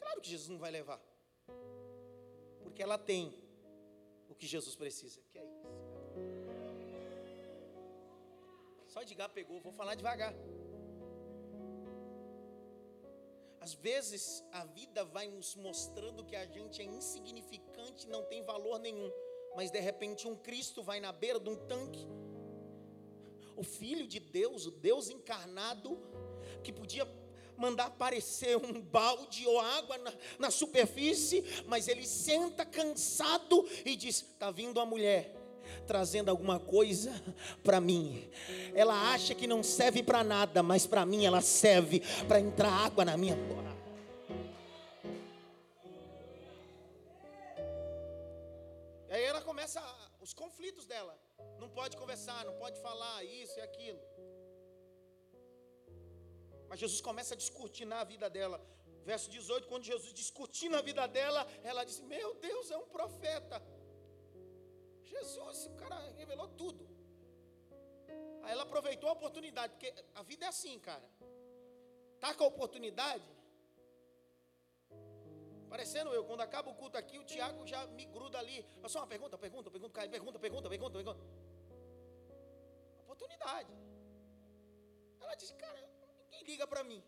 Claro 0.00 0.22
que 0.22 0.30
Jesus 0.30 0.48
não 0.48 0.58
vai 0.58 0.70
levar, 0.70 0.98
porque 2.62 2.82
ela 2.82 2.96
tem 2.96 3.47
que 4.34 4.46
Jesus 4.46 4.74
precisa. 4.74 5.20
Que 5.30 5.38
é 5.38 5.44
isso? 5.44 5.66
Só 8.86 9.02
Edgar 9.02 9.30
pegou, 9.30 9.60
vou 9.60 9.72
falar 9.72 9.94
devagar. 9.94 10.34
Às 13.60 13.74
vezes 13.74 14.42
a 14.52 14.64
vida 14.64 15.04
vai 15.04 15.28
nos 15.28 15.54
mostrando 15.54 16.24
que 16.24 16.34
a 16.34 16.46
gente 16.46 16.80
é 16.80 16.84
insignificante, 16.84 18.08
não 18.08 18.24
tem 18.24 18.42
valor 18.42 18.78
nenhum, 18.78 19.10
mas 19.54 19.70
de 19.70 19.78
repente 19.78 20.26
um 20.26 20.36
Cristo 20.36 20.82
vai 20.82 21.00
na 21.00 21.12
beira 21.12 21.38
de 21.38 21.50
um 21.50 21.56
tanque. 21.66 22.06
O 23.56 23.62
Filho 23.62 24.06
de 24.06 24.20
Deus, 24.20 24.66
o 24.66 24.70
Deus 24.70 25.10
encarnado, 25.10 25.98
que 26.62 26.72
podia 26.72 27.04
mandar 27.58 27.86
aparecer 27.86 28.56
um 28.56 28.80
balde 28.80 29.46
ou 29.46 29.60
água 29.60 29.98
na, 29.98 30.12
na 30.38 30.50
superfície, 30.50 31.44
mas 31.66 31.88
ele 31.88 32.06
senta 32.06 32.64
cansado 32.64 33.68
e 33.84 33.96
diz: 33.96 34.22
Está 34.22 34.50
vindo 34.50 34.80
a 34.80 34.86
mulher 34.86 35.34
trazendo 35.86 36.30
alguma 36.30 36.58
coisa 36.58 37.12
para 37.62 37.80
mim. 37.80 38.30
Ela 38.74 39.12
acha 39.12 39.34
que 39.34 39.46
não 39.46 39.62
serve 39.62 40.02
para 40.02 40.24
nada, 40.24 40.62
mas 40.62 40.86
para 40.86 41.04
mim 41.04 41.24
ela 41.24 41.40
serve 41.40 42.00
para 42.26 42.40
entrar 42.40 42.70
água 42.70 43.04
na 43.04 43.16
minha 43.16 43.36
boca. 43.36 43.68
E 49.08 49.12
aí 49.12 49.24
ela 49.24 49.40
começa 49.40 49.82
os 50.20 50.34
conflitos 50.34 50.86
dela. 50.86 51.18
Não 51.58 51.68
pode 51.68 51.96
conversar, 51.96 52.44
não 52.44 52.54
pode 52.54 52.80
falar 52.80 53.24
isso 53.24 53.58
e 53.58 53.62
aquilo. 53.62 53.98
Mas 56.68 56.78
Jesus 56.80 57.00
começa 57.00 57.34
a 57.34 57.36
descortinar 57.36 58.00
a 58.00 58.04
vida 58.04 58.28
dela. 58.28 58.58
Verso 59.04 59.30
18, 59.30 59.66
quando 59.68 59.84
Jesus 59.84 60.12
descortina 60.12 60.78
a 60.78 60.82
vida 60.82 61.06
dela, 61.06 61.46
ela 61.62 61.84
disse: 61.84 62.02
Meu 62.02 62.34
Deus, 62.34 62.70
é 62.70 62.76
um 62.76 62.88
profeta. 62.88 63.62
Jesus, 65.04 65.66
o 65.66 65.74
cara 65.76 65.98
revelou 66.18 66.48
tudo. 66.48 66.86
Aí 68.42 68.52
ela 68.52 68.64
aproveitou 68.64 69.08
a 69.08 69.12
oportunidade, 69.12 69.72
porque 69.74 69.92
a 70.14 70.22
vida 70.22 70.44
é 70.44 70.48
assim, 70.48 70.78
cara. 70.78 71.08
Tá 72.20 72.34
com 72.34 72.44
a 72.44 72.48
oportunidade. 72.48 73.24
Parecendo 75.68 76.10
eu, 76.10 76.24
quando 76.24 76.40
acaba 76.40 76.70
o 76.70 76.74
culto 76.74 76.96
aqui, 76.96 77.18
o 77.18 77.24
Tiago 77.24 77.66
já 77.66 77.86
me 77.88 78.04
gruda 78.06 78.38
ali. 78.38 78.64
É 78.82 78.88
só 78.88 79.00
uma 79.00 79.06
pergunta, 79.06 79.36
pergunta, 79.36 79.70
pergunta, 79.70 80.08
pergunta, 80.08 80.38
pergunta, 80.38 80.68
pergunta, 80.68 80.94
pergunta. 80.98 81.20
Oportunidade. 83.04 83.72
Ela 85.20 85.34
disse, 85.34 85.54
cara, 85.54 85.87
liga 86.44 86.66
para 86.66 86.84
mim. 86.84 87.02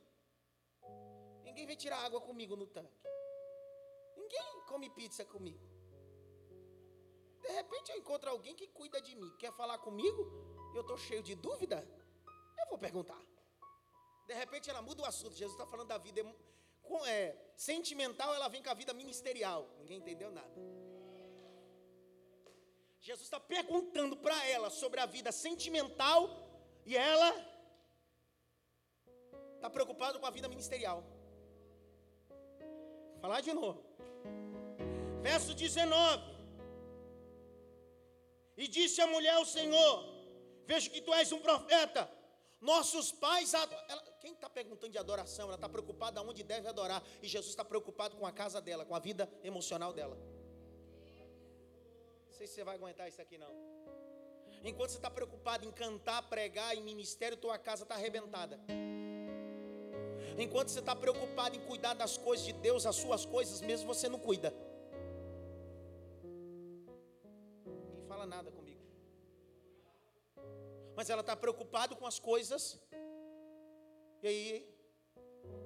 Ninguém 1.45 1.67
vem 1.67 1.77
tirar 1.77 2.05
água 2.05 2.21
comigo 2.21 2.57
no 2.57 2.67
tanque. 2.67 3.01
Ninguém 4.17 4.63
come 4.67 4.91
pizza 4.91 5.25
comigo. 5.25 5.61
De 7.41 7.49
repente 7.49 7.91
eu 7.91 7.99
encontro 7.99 8.31
alguém 8.31 8.55
que 8.55 8.69
cuida 8.69 9.01
de 9.01 9.17
mim, 9.17 9.31
quer 9.39 9.53
falar 9.53 9.79
comigo, 9.79 10.23
eu 10.75 10.83
estou 10.83 10.97
cheio 10.97 11.23
de 11.23 11.35
dúvida, 11.35 11.87
eu 12.59 12.69
vou 12.69 12.79
perguntar. 12.79 13.21
De 14.27 14.35
repente 14.35 14.71
ela 14.71 14.83
muda 14.83 15.03
o 15.03 15.07
assunto. 15.07 15.35
Jesus 15.35 15.59
está 15.59 15.67
falando 15.67 15.89
da 15.89 15.99
vida 15.99 16.21
é, 17.07 17.37
sentimental, 17.57 18.33
ela 18.35 18.49
vem 18.49 18.63
com 18.63 18.71
a 18.71 18.75
vida 18.75 18.93
ministerial. 18.95 19.69
Ninguém 19.79 19.99
entendeu 19.99 20.31
nada. 20.31 20.55
Jesus 23.01 23.27
está 23.27 23.41
perguntando 23.41 24.17
para 24.17 24.47
ela 24.47 24.71
sobre 24.71 25.01
a 25.01 25.07
vida 25.07 25.33
sentimental 25.33 26.29
e 26.85 26.97
ela 26.97 27.50
Está 29.61 29.69
preocupado 29.69 30.19
com 30.19 30.25
a 30.25 30.31
vida 30.31 30.49
ministerial. 30.49 31.05
Vou 33.11 33.21
falar 33.21 33.43
de 33.43 33.53
novo. 33.53 33.85
Verso 35.21 35.53
19. 35.53 36.23
E 38.57 38.67
disse 38.67 39.03
a 39.03 39.07
mulher 39.07 39.35
ao 39.35 39.45
Senhor: 39.45 39.95
Vejo 40.65 40.91
que 40.91 41.03
tu 41.03 41.13
és 41.13 41.31
um 41.31 41.41
profeta. 41.41 42.11
Nossos 42.59 43.13
pais. 43.13 43.53
Ela, 43.53 44.01
quem 44.23 44.33
está 44.33 44.49
perguntando 44.49 44.93
de 44.93 44.99
adoração? 44.99 45.45
Ela 45.49 45.57
está 45.57 45.69
preocupada 45.69 46.21
aonde 46.21 46.43
deve 46.43 46.67
adorar. 46.67 47.03
E 47.23 47.29
Jesus 47.29 47.51
está 47.51 47.63
preocupado 47.63 48.17
com 48.17 48.27
a 48.27 48.33
casa 48.33 48.63
dela, 48.63 48.87
com 48.87 48.95
a 48.95 48.99
vida 48.99 49.31
emocional 49.45 49.93
dela. 49.93 50.17
Não 52.29 52.33
sei 52.33 52.47
se 52.47 52.55
você 52.55 52.65
vai 52.65 52.77
aguentar 52.77 53.07
isso 53.11 53.21
aqui 53.21 53.37
não. 53.37 53.55
Enquanto 54.65 54.89
você 54.89 54.97
está 54.97 55.11
preocupado 55.11 55.67
em 55.67 55.71
cantar, 55.71 56.23
pregar, 56.31 56.75
em 56.75 56.83
ministério, 56.83 57.37
tua 57.37 57.59
casa 57.59 57.83
está 57.83 57.95
arrebentada. 57.95 58.59
Enquanto 60.39 60.69
você 60.69 60.81
está 60.81 60.95
preocupado 60.95 61.57
em 61.57 61.61
cuidar 61.61 61.95
das 61.95 62.17
coisas 62.17 62.47
de 62.47 62.53
Deus, 62.53 62.87
as 62.87 62.97
suas 62.97 63.25
coisas 63.25 63.61
mesmo, 63.61 63.93
você 63.93 64.09
não 64.09 64.19
cuida. 64.19 64.55
Ninguém 67.67 68.07
fala 68.09 68.27
nada 68.27 68.51
comigo. 68.51 68.81
Mas 70.97 71.11
ela 71.11 71.21
está 71.21 71.37
preocupada 71.37 71.95
com 71.95 72.07
as 72.07 72.19
coisas. 72.19 72.79
E 74.23 74.29
aí, 74.29 74.75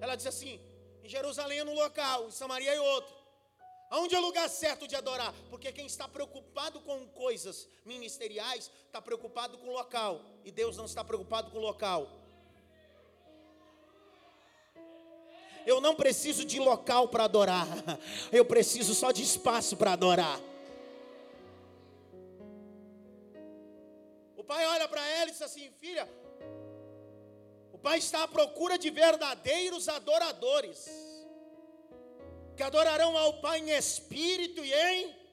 ela 0.01 0.17
diz 0.17 0.27
assim: 0.27 0.61
em 1.03 1.09
Jerusalém 1.09 1.59
é 1.59 1.65
um 1.65 1.75
local, 1.75 2.29
em 2.29 2.31
Samaria 2.31 2.75
é 2.75 2.81
outro. 2.81 3.15
Aonde 3.91 4.15
é 4.15 4.19
o 4.19 4.23
lugar 4.23 4.49
certo 4.49 4.89
de 4.89 4.97
adorar? 4.97 5.33
Porque 5.51 5.71
quem 5.71 5.87
está 5.87 6.09
preocupado 6.09 6.81
com 6.81 7.07
coisas 7.09 7.69
ministeriais 7.85 8.71
está 8.87 9.01
preocupado 9.01 9.59
com 9.59 9.69
o 9.69 9.73
local, 9.73 10.21
e 10.45 10.51
Deus 10.51 10.77
não 10.77 10.87
está 10.87 11.05
preocupado 11.05 11.51
com 11.51 11.59
o 11.59 11.61
local. 11.61 12.09
Eu 15.67 15.81
não 15.81 15.95
preciso 15.95 16.45
de 16.45 16.59
local 16.59 17.09
para 17.09 17.25
adorar, 17.25 17.67
eu 18.31 18.45
preciso 18.45 18.95
só 18.95 19.13
de 19.13 19.23
espaço 19.23 19.77
para 19.77 19.93
adorar. 19.93 20.41
O 24.37 24.45
pai 24.45 24.67
olha 24.67 24.87
para 24.89 25.07
ela 25.09 25.31
e 25.31 25.33
diz 25.33 25.43
assim: 25.43 25.71
Filha, 25.81 26.09
o 27.73 27.79
pai 27.79 27.99
está 27.99 28.25
à 28.25 28.29
procura 28.29 28.77
de 28.77 28.91
verdadeiros 28.91 29.89
adoradores 29.89 31.05
que 32.57 32.63
adorarão 32.63 33.17
ao 33.17 33.41
Pai 33.41 33.59
em 33.59 33.71
espírito 33.71 34.65
e 34.65 34.73
em. 34.73 35.25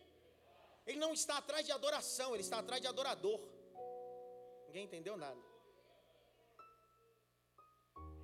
Ele 0.86 0.98
não 0.98 1.14
está 1.14 1.38
atrás 1.38 1.66
de 1.66 1.72
adoração, 1.72 2.34
ele 2.34 2.42
está 2.42 2.60
atrás 2.60 2.82
de 2.82 2.88
adorador. 2.88 3.40
Ninguém 4.68 4.86
entendeu 4.86 5.16
nada. 5.18 5.40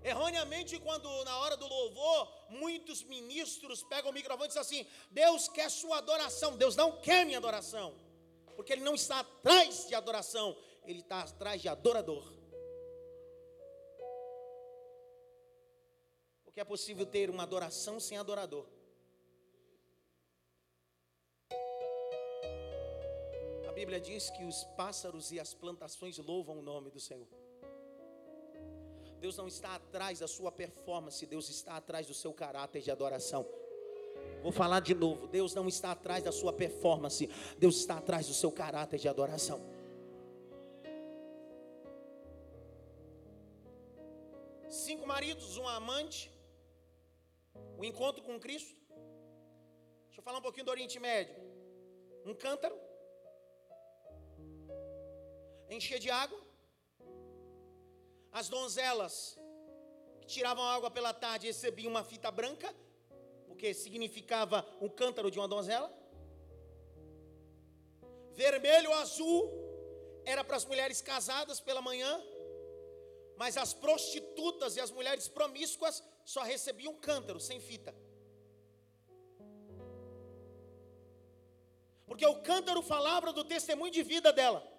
Erroneamente, 0.03 0.79
quando 0.79 1.09
na 1.23 1.37
hora 1.39 1.57
do 1.57 1.67
louvor, 1.67 2.31
muitos 2.49 3.03
ministros 3.03 3.83
pegam 3.83 4.11
o 4.11 4.13
microfone 4.13 4.45
e 4.45 4.47
dizem 4.47 4.61
assim: 4.61 4.87
Deus 5.11 5.47
quer 5.47 5.69
sua 5.69 5.97
adoração, 5.97 6.55
Deus 6.55 6.75
não 6.75 7.01
quer 7.01 7.25
minha 7.25 7.37
adoração, 7.37 7.95
porque 8.55 8.73
Ele 8.73 8.83
não 8.83 8.95
está 8.95 9.19
atrás 9.19 9.87
de 9.87 9.95
adoração, 9.95 10.55
Ele 10.83 10.99
está 10.99 11.21
atrás 11.21 11.61
de 11.61 11.67
adorador. 11.67 12.33
Porque 16.43 16.59
é 16.59 16.63
possível 16.63 17.05
ter 17.05 17.29
uma 17.29 17.43
adoração 17.43 17.99
sem 17.99 18.17
adorador. 18.17 18.65
Bíblia 23.77 24.01
diz 24.01 24.31
que 24.31 24.43
os 24.43 24.63
pássaros 24.75 25.31
e 25.31 25.39
as 25.39 25.53
plantações 25.53 26.17
louvam 26.17 26.57
o 26.57 26.61
nome 26.63 26.89
do 26.89 26.99
Senhor. 26.99 27.27
Deus 29.19 29.35
não 29.35 29.47
está 29.47 29.75
atrás 29.75 30.19
da 30.19 30.27
sua 30.27 30.51
performance, 30.51 31.25
Deus 31.25 31.49
está 31.49 31.77
atrás 31.77 32.05
do 32.05 32.13
seu 32.13 32.33
caráter 32.33 32.81
de 32.81 32.91
adoração. 32.91 33.45
Vou 34.41 34.51
falar 34.51 34.79
de 34.79 34.93
novo: 34.93 35.27
Deus 35.27 35.53
não 35.53 35.67
está 35.67 35.91
atrás 35.91 36.23
da 36.23 36.31
sua 36.31 36.53
performance, 36.53 37.27
Deus 37.57 37.77
está 37.77 37.97
atrás 37.97 38.27
do 38.27 38.33
seu 38.33 38.51
caráter 38.51 38.99
de 38.99 39.07
adoração. 39.07 39.59
Cinco 44.69 45.07
maridos, 45.07 45.57
um 45.57 45.67
amante, 45.67 46.31
o 47.77 47.81
um 47.81 47.83
encontro 47.83 48.21
com 48.23 48.39
Cristo. 48.39 48.75
Deixa 50.05 50.19
eu 50.19 50.23
falar 50.23 50.37
um 50.37 50.41
pouquinho 50.41 50.65
do 50.65 50.71
Oriente 50.71 50.99
Médio. 50.99 51.35
Um 52.25 52.33
cântaro, 52.35 52.77
enchia 55.69 55.99
de 55.99 56.09
água. 56.09 56.46
As 58.31 58.49
donzelas 58.49 59.37
que 60.21 60.27
tiravam 60.27 60.63
água 60.63 60.91
pela 60.91 61.13
tarde 61.13 61.47
recebiam 61.47 61.89
uma 61.89 62.03
fita 62.03 62.29
branca, 62.29 62.73
porque 63.47 63.73
significava 63.73 64.67
um 64.79 64.89
cântaro 64.89 65.31
de 65.31 65.39
uma 65.39 65.47
donzela. 65.47 65.91
Vermelho 68.33 68.93
azul 68.93 69.51
era 70.25 70.43
para 70.43 70.57
as 70.57 70.65
mulheres 70.65 71.01
casadas 71.01 71.59
pela 71.59 71.81
manhã, 71.81 72.21
mas 73.37 73.57
as 73.57 73.73
prostitutas 73.73 74.75
e 74.75 74.79
as 74.79 74.91
mulheres 74.91 75.27
promíscuas 75.27 76.03
só 76.25 76.41
recebiam 76.43 76.93
cântaro 76.95 77.39
sem 77.39 77.59
fita. 77.59 77.95
Porque 82.05 82.25
o 82.25 82.41
cântaro 82.41 82.81
falava 82.81 83.31
do 83.31 83.43
testemunho 83.43 83.91
de 83.91 84.03
vida 84.03 84.33
dela. 84.33 84.76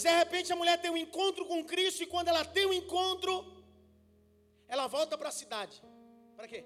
Mas 0.00 0.10
de 0.10 0.18
repente 0.18 0.50
a 0.50 0.56
mulher 0.56 0.80
tem 0.80 0.90
um 0.90 0.96
encontro 0.96 1.44
com 1.44 1.62
Cristo 1.62 2.02
e 2.02 2.06
quando 2.06 2.28
ela 2.28 2.42
tem 2.42 2.64
um 2.64 2.72
encontro, 2.72 3.32
ela 4.66 4.86
volta 4.86 5.18
para 5.18 5.28
a 5.28 5.32
cidade. 5.40 5.82
Para 6.36 6.48
quê? 6.48 6.64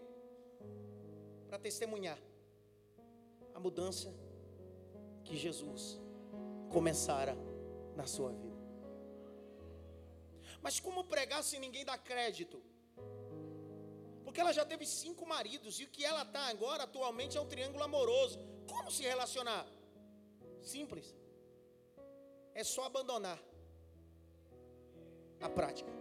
Para 1.49 1.59
testemunhar 1.59 2.17
a 3.53 3.59
mudança 3.59 4.15
que 5.25 5.37
Jesus 5.37 6.01
começara 6.71 7.37
na 7.97 8.07
sua 8.07 8.31
vida. 8.31 8.61
Mas 10.63 10.79
como 10.79 11.03
pregar 11.03 11.43
se 11.43 11.59
ninguém 11.59 11.85
dá 11.85 11.99
crédito? 11.99 12.63
Porque 14.23 14.41
ela 14.41 14.53
já 14.53 14.65
teve 14.65 14.87
cinco 14.87 15.27
maridos 15.27 15.81
e 15.81 15.85
o 15.85 15.89
que 15.89 16.05
ela 16.05 16.23
está 16.23 16.47
agora 16.55 16.85
atualmente 16.85 17.37
é 17.37 17.41
um 17.41 17.49
triângulo 17.49 17.83
amoroso. 17.83 18.39
Como 18.69 18.93
se 18.93 19.03
relacionar? 19.03 19.67
Simples 20.63 21.24
é 22.55 22.63
só 22.63 22.85
abandonar 22.85 23.43
a 25.41 25.49
prática. 25.49 25.93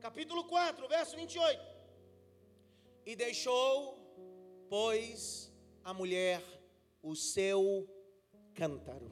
Capítulo 0.00 0.44
4, 0.44 0.88
verso 0.88 1.16
28. 1.16 1.60
E 3.04 3.16
deixou, 3.16 3.98
pois, 4.68 5.52
a 5.82 5.92
mulher 5.92 6.40
o 7.02 7.16
seu 7.16 7.88
cântaro. 8.54 9.10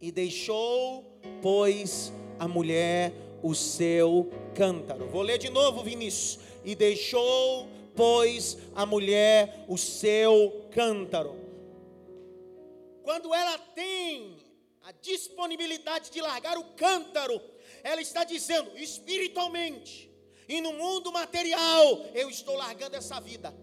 E 0.00 0.10
deixou, 0.10 1.18
pois, 1.40 2.12
a 2.38 2.48
mulher 2.48 3.12
o 3.42 3.54
seu 3.54 4.30
cântaro. 4.54 5.08
Vou 5.08 5.22
ler 5.22 5.38
de 5.38 5.48
novo, 5.48 5.82
Vinícius. 5.82 6.40
E 6.64 6.74
deixou, 6.74 7.68
pois, 7.94 8.58
a 8.74 8.84
mulher 8.84 9.64
o 9.68 9.78
seu 9.78 10.66
cântaro 10.70 11.45
quando 13.06 13.32
ela 13.32 13.56
tem 13.56 14.36
a 14.82 14.90
disponibilidade 14.90 16.10
de 16.10 16.20
largar 16.20 16.58
o 16.58 16.64
cântaro, 16.74 17.40
ela 17.84 18.00
está 18.00 18.24
dizendo 18.24 18.76
espiritualmente 18.76 20.10
e 20.48 20.60
no 20.60 20.72
mundo 20.72 21.12
material, 21.12 22.04
eu 22.12 22.28
estou 22.28 22.56
largando 22.56 22.96
essa 22.96 23.20
vida. 23.20 23.54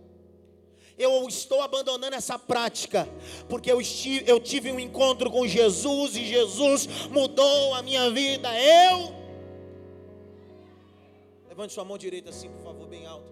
Eu 0.97 1.27
estou 1.27 1.61
abandonando 1.61 2.15
essa 2.15 2.39
prática, 2.39 3.05
porque 3.49 3.69
eu, 3.69 3.81
estive, 3.81 4.23
eu 4.31 4.39
tive 4.39 4.71
um 4.71 4.79
encontro 4.79 5.29
com 5.29 5.45
Jesus 5.45 6.15
e 6.15 6.23
Jesus 6.23 6.87
mudou 7.11 7.73
a 7.73 7.81
minha 7.81 8.09
vida. 8.11 8.47
Eu. 8.57 9.13
Levante 11.49 11.73
sua 11.73 11.83
mão 11.83 11.97
direita 11.97 12.29
assim, 12.29 12.49
por 12.49 12.61
favor, 12.61 12.87
bem 12.87 13.05
alto. 13.05 13.29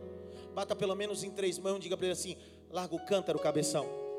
Bata 0.53 0.75
pelo 0.75 0.93
menos 0.93 1.23
em 1.23 1.31
três 1.31 1.57
mãos, 1.57 1.79
diga 1.79 1.95
para 1.95 2.07
ele 2.07 2.13
assim: 2.13 2.35
larga 2.69 2.93
o 2.93 3.05
cântaro, 3.05 3.39
cabeção. 3.39 4.10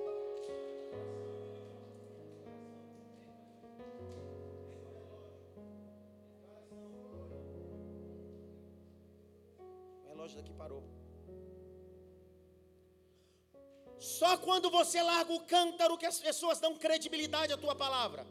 Só 14.19 14.31
quando 14.47 14.69
você 14.79 15.01
larga 15.13 15.33
o 15.33 15.45
cântaro 15.55 15.99
que 16.01 16.11
as 16.13 16.19
pessoas 16.27 16.61
dão 16.65 16.73
credibilidade 16.85 17.53
à 17.53 17.59
tua 17.65 17.75
palavra. 17.85 18.23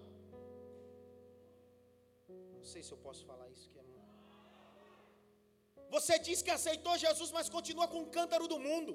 sei 2.71 2.81
se 2.87 2.91
eu 2.95 2.99
posso 3.05 3.21
falar 3.29 3.47
isso 3.55 3.69
que 3.71 3.79
é 3.79 3.85
Você 5.95 6.17
diz 6.27 6.41
que 6.45 6.51
aceitou 6.57 6.97
Jesus, 7.05 7.31
mas 7.37 7.49
continua 7.49 7.87
com 7.93 8.01
o 8.03 8.11
cântaro 8.17 8.47
do 8.53 8.57
mundo. 8.67 8.91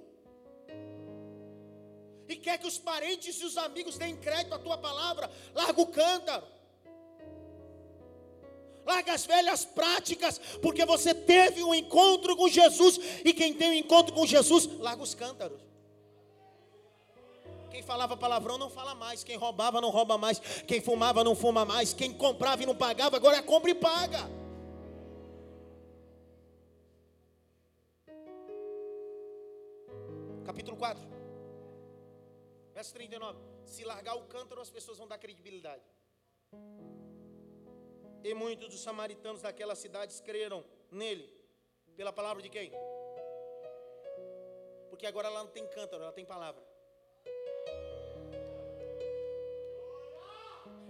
E 2.32 2.34
quer 2.45 2.57
que 2.61 2.66
os 2.72 2.78
parentes 2.91 3.34
e 3.41 3.45
os 3.45 3.57
amigos 3.66 3.99
deem 4.03 4.16
crédito 4.26 4.55
à 4.55 4.59
tua 4.59 4.78
palavra, 4.78 5.30
larga 5.55 5.80
o 5.80 5.93
cântaro. 6.01 6.47
Larga 8.91 9.12
as 9.18 9.26
velhas 9.26 9.64
práticas, 9.64 10.34
porque 10.64 10.84
você 10.95 11.12
teve 11.14 11.62
um 11.62 11.74
encontro 11.74 12.37
com 12.37 12.49
Jesus, 12.49 12.99
e 13.24 13.32
quem 13.32 13.53
tem 13.61 13.70
um 13.70 13.80
encontro 13.84 14.14
com 14.14 14.24
Jesus, 14.34 14.66
larga 14.78 15.03
os 15.03 15.14
cântaros. 15.14 15.61
Quem 17.77 17.83
falava 17.83 18.16
palavrão 18.16 18.57
não 18.57 18.70
fala 18.70 18.95
mais. 18.95 19.22
Quem 19.22 19.37
roubava 19.37 19.83
não 19.83 19.91
rouba 19.91 20.16
mais. 20.16 20.39
Quem 20.66 20.81
fumava 20.81 21.22
não 21.22 21.37
fuma 21.37 21.62
mais. 21.62 21.93
Quem 21.93 22.11
comprava 22.11 22.62
e 22.62 22.64
não 22.64 22.74
pagava, 22.74 23.16
agora 23.16 23.43
compra 23.43 23.70
e 23.70 23.74
paga. 23.74 24.20
Capítulo 30.47 30.79
4, 30.79 31.07
verso 32.72 32.95
39. 32.95 33.39
Se 33.66 33.85
largar 33.85 34.14
o 34.16 34.22
cântaro, 34.22 34.62
as 34.62 34.70
pessoas 34.70 34.97
vão 34.97 35.07
dar 35.07 35.18
credibilidade. 35.18 35.85
E 38.24 38.33
muitos 38.33 38.70
dos 38.70 38.81
samaritanos 38.81 39.43
daquelas 39.43 39.79
cidades 39.79 40.18
creram 40.18 40.64
nele. 40.91 41.31
Pela 41.95 42.11
palavra 42.11 42.43
de 42.43 42.49
quem? 42.49 42.72
Porque 44.89 45.07
agora 45.07 45.29
ela 45.29 45.45
não 45.45 45.51
tem 45.51 45.66
cântaro, 45.66 46.05
ela 46.05 46.12
tem 46.12 46.24
palavra. 46.24 46.76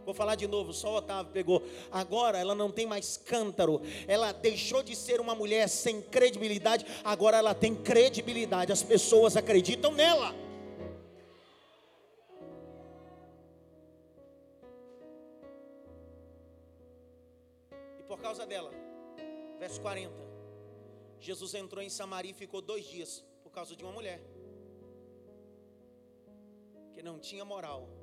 Vou 0.06 0.14
falar 0.14 0.36
de 0.36 0.46
novo, 0.46 0.72
só 0.72 0.92
o 0.92 0.96
Otávio 0.98 1.32
pegou. 1.32 1.60
Agora 1.90 2.38
ela 2.38 2.54
não 2.54 2.70
tem 2.70 2.86
mais 2.86 3.16
cântaro. 3.16 3.82
Ela 4.06 4.30
deixou 4.30 4.80
de 4.80 4.94
ser 4.94 5.20
uma 5.20 5.34
mulher 5.34 5.68
sem 5.68 6.00
credibilidade. 6.00 6.86
Agora 7.02 7.38
ela 7.38 7.52
tem 7.52 7.74
credibilidade. 7.74 8.70
As 8.70 8.84
pessoas 8.84 9.36
acreditam 9.36 9.90
nela. 9.90 10.32
E 17.98 18.04
por 18.04 18.20
causa 18.20 18.46
dela, 18.46 18.70
verso 19.58 19.80
40. 19.80 20.14
Jesus 21.18 21.52
entrou 21.54 21.82
em 21.82 21.90
Samaria 21.90 22.30
e 22.30 22.34
ficou 22.34 22.62
dois 22.62 22.84
dias 22.86 23.24
por 23.42 23.50
causa 23.50 23.74
de 23.74 23.82
uma 23.82 23.90
mulher 23.90 24.20
que 26.94 27.02
não 27.02 27.18
tinha 27.18 27.44
moral 27.44 27.95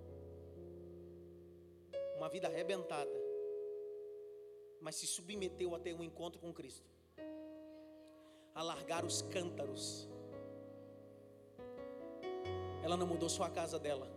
uma 2.23 2.29
vida 2.29 2.47
arrebentada, 2.47 3.11
mas 4.79 4.95
se 4.95 5.05
submeteu 5.05 5.75
a 5.75 5.79
ter 5.79 5.93
um 5.93 6.01
encontro 6.01 6.39
com 6.39 6.53
Cristo, 6.53 6.89
a 8.55 8.63
largar 8.63 9.03
os 9.03 9.21
cântaros. 9.23 10.07
Ela 12.81 12.95
não 12.95 13.05
mudou 13.05 13.27
só 13.27 13.43
a 13.43 13.49
casa 13.49 13.77
dela, 13.77 14.07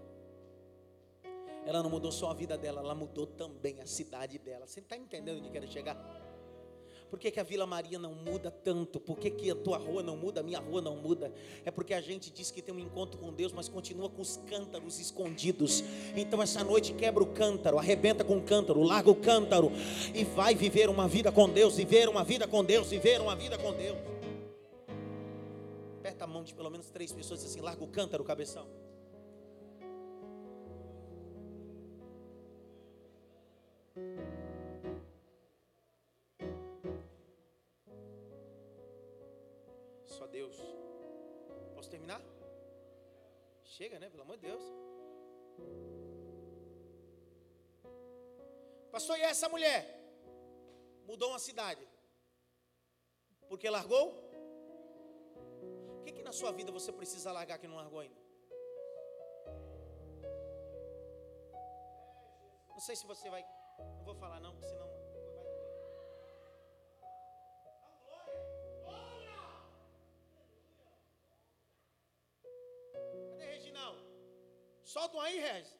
ela 1.64 1.82
não 1.82 1.90
mudou 1.90 2.12
só 2.12 2.30
a 2.30 2.34
vida 2.34 2.56
dela, 2.56 2.80
ela 2.80 2.94
mudou 2.94 3.26
também 3.26 3.80
a 3.80 3.86
cidade 3.86 4.38
dela. 4.38 4.68
Você 4.68 4.78
está 4.78 4.96
entendendo 4.96 5.38
onde 5.38 5.50
quero 5.50 5.66
chegar? 5.66 5.96
Por 7.10 7.18
que, 7.18 7.30
que, 7.30 7.38
a 7.38 7.42
Vila 7.42 7.66
Maria 7.66 7.98
não 7.98 8.14
muda 8.14 8.50
tanto? 8.50 8.98
Por 8.98 9.18
que, 9.18 9.30
que 9.30 9.50
a 9.50 9.54
tua 9.54 9.78
rua 9.78 10.02
não 10.02 10.16
muda, 10.16 10.40
a 10.40 10.42
minha 10.42 10.58
rua 10.58 10.82
não 10.82 10.96
muda? 10.96 11.32
É 11.64 11.70
porque 11.70 11.94
a 11.94 12.00
gente 12.00 12.30
diz 12.30 12.50
que 12.50 12.60
tem 12.60 12.74
um 12.74 12.78
encontro 12.78 13.18
com 13.18 13.32
Deus, 13.32 13.52
mas 13.52 13.68
continua 13.68 14.10
com 14.10 14.20
os 14.20 14.38
cântaros 14.48 14.98
escondidos. 14.98 15.84
Então 16.16 16.42
essa 16.42 16.64
noite 16.64 16.92
quebra 16.92 17.22
o 17.22 17.26
cântaro, 17.26 17.78
arrebenta 17.78 18.24
com 18.24 18.38
o 18.38 18.42
cântaro, 18.42 18.82
larga 18.82 19.10
o 19.10 19.14
cântaro 19.14 19.70
e 20.14 20.24
vai 20.24 20.54
viver 20.54 20.88
uma 20.88 21.06
vida 21.06 21.30
com 21.30 21.48
Deus, 21.48 21.76
viver 21.76 22.08
uma 22.08 22.24
vida 22.24 22.48
com 22.48 22.64
Deus, 22.64 22.90
viver 22.90 23.20
uma 23.20 23.36
vida 23.36 23.56
com 23.56 23.72
Deus. 23.72 23.98
Aperta 26.00 26.24
a 26.24 26.26
mão 26.26 26.42
de 26.42 26.54
pelo 26.54 26.70
menos 26.70 26.88
três 26.90 27.12
pessoas 27.12 27.40
e 27.40 27.44
diz 27.44 27.52
assim: 27.52 27.60
larga 27.60 27.82
o 27.84 27.88
cântaro, 27.88 28.24
cabeção. 28.24 28.66
Chega, 43.96 44.04
né? 44.04 44.10
Pelo 44.10 44.22
amor 44.22 44.36
de 44.36 44.42
Deus. 44.48 44.62
Pastor, 48.92 49.18
e 49.18 49.22
essa 49.22 49.48
mulher? 49.48 49.80
Mudou 51.06 51.30
uma 51.30 51.38
cidade. 51.38 51.86
Porque 53.48 53.70
largou? 53.70 54.06
O 56.00 56.02
que, 56.04 56.12
que 56.12 56.22
na 56.22 56.32
sua 56.32 56.52
vida 56.52 56.70
você 56.70 56.92
precisa 56.92 57.32
largar 57.32 57.58
que 57.58 57.66
não 57.66 57.76
largou 57.76 58.00
ainda? 58.00 58.20
Não 62.68 62.80
sei 62.80 62.96
se 62.96 63.06
você 63.06 63.30
vai. 63.30 63.42
Não 63.78 64.04
vou 64.04 64.14
falar 64.14 64.40
não, 64.40 64.54
senão. 64.60 64.95
Solta 74.96 75.14
um 75.18 75.20
aí, 75.20 75.38
Regis. 75.38 75.78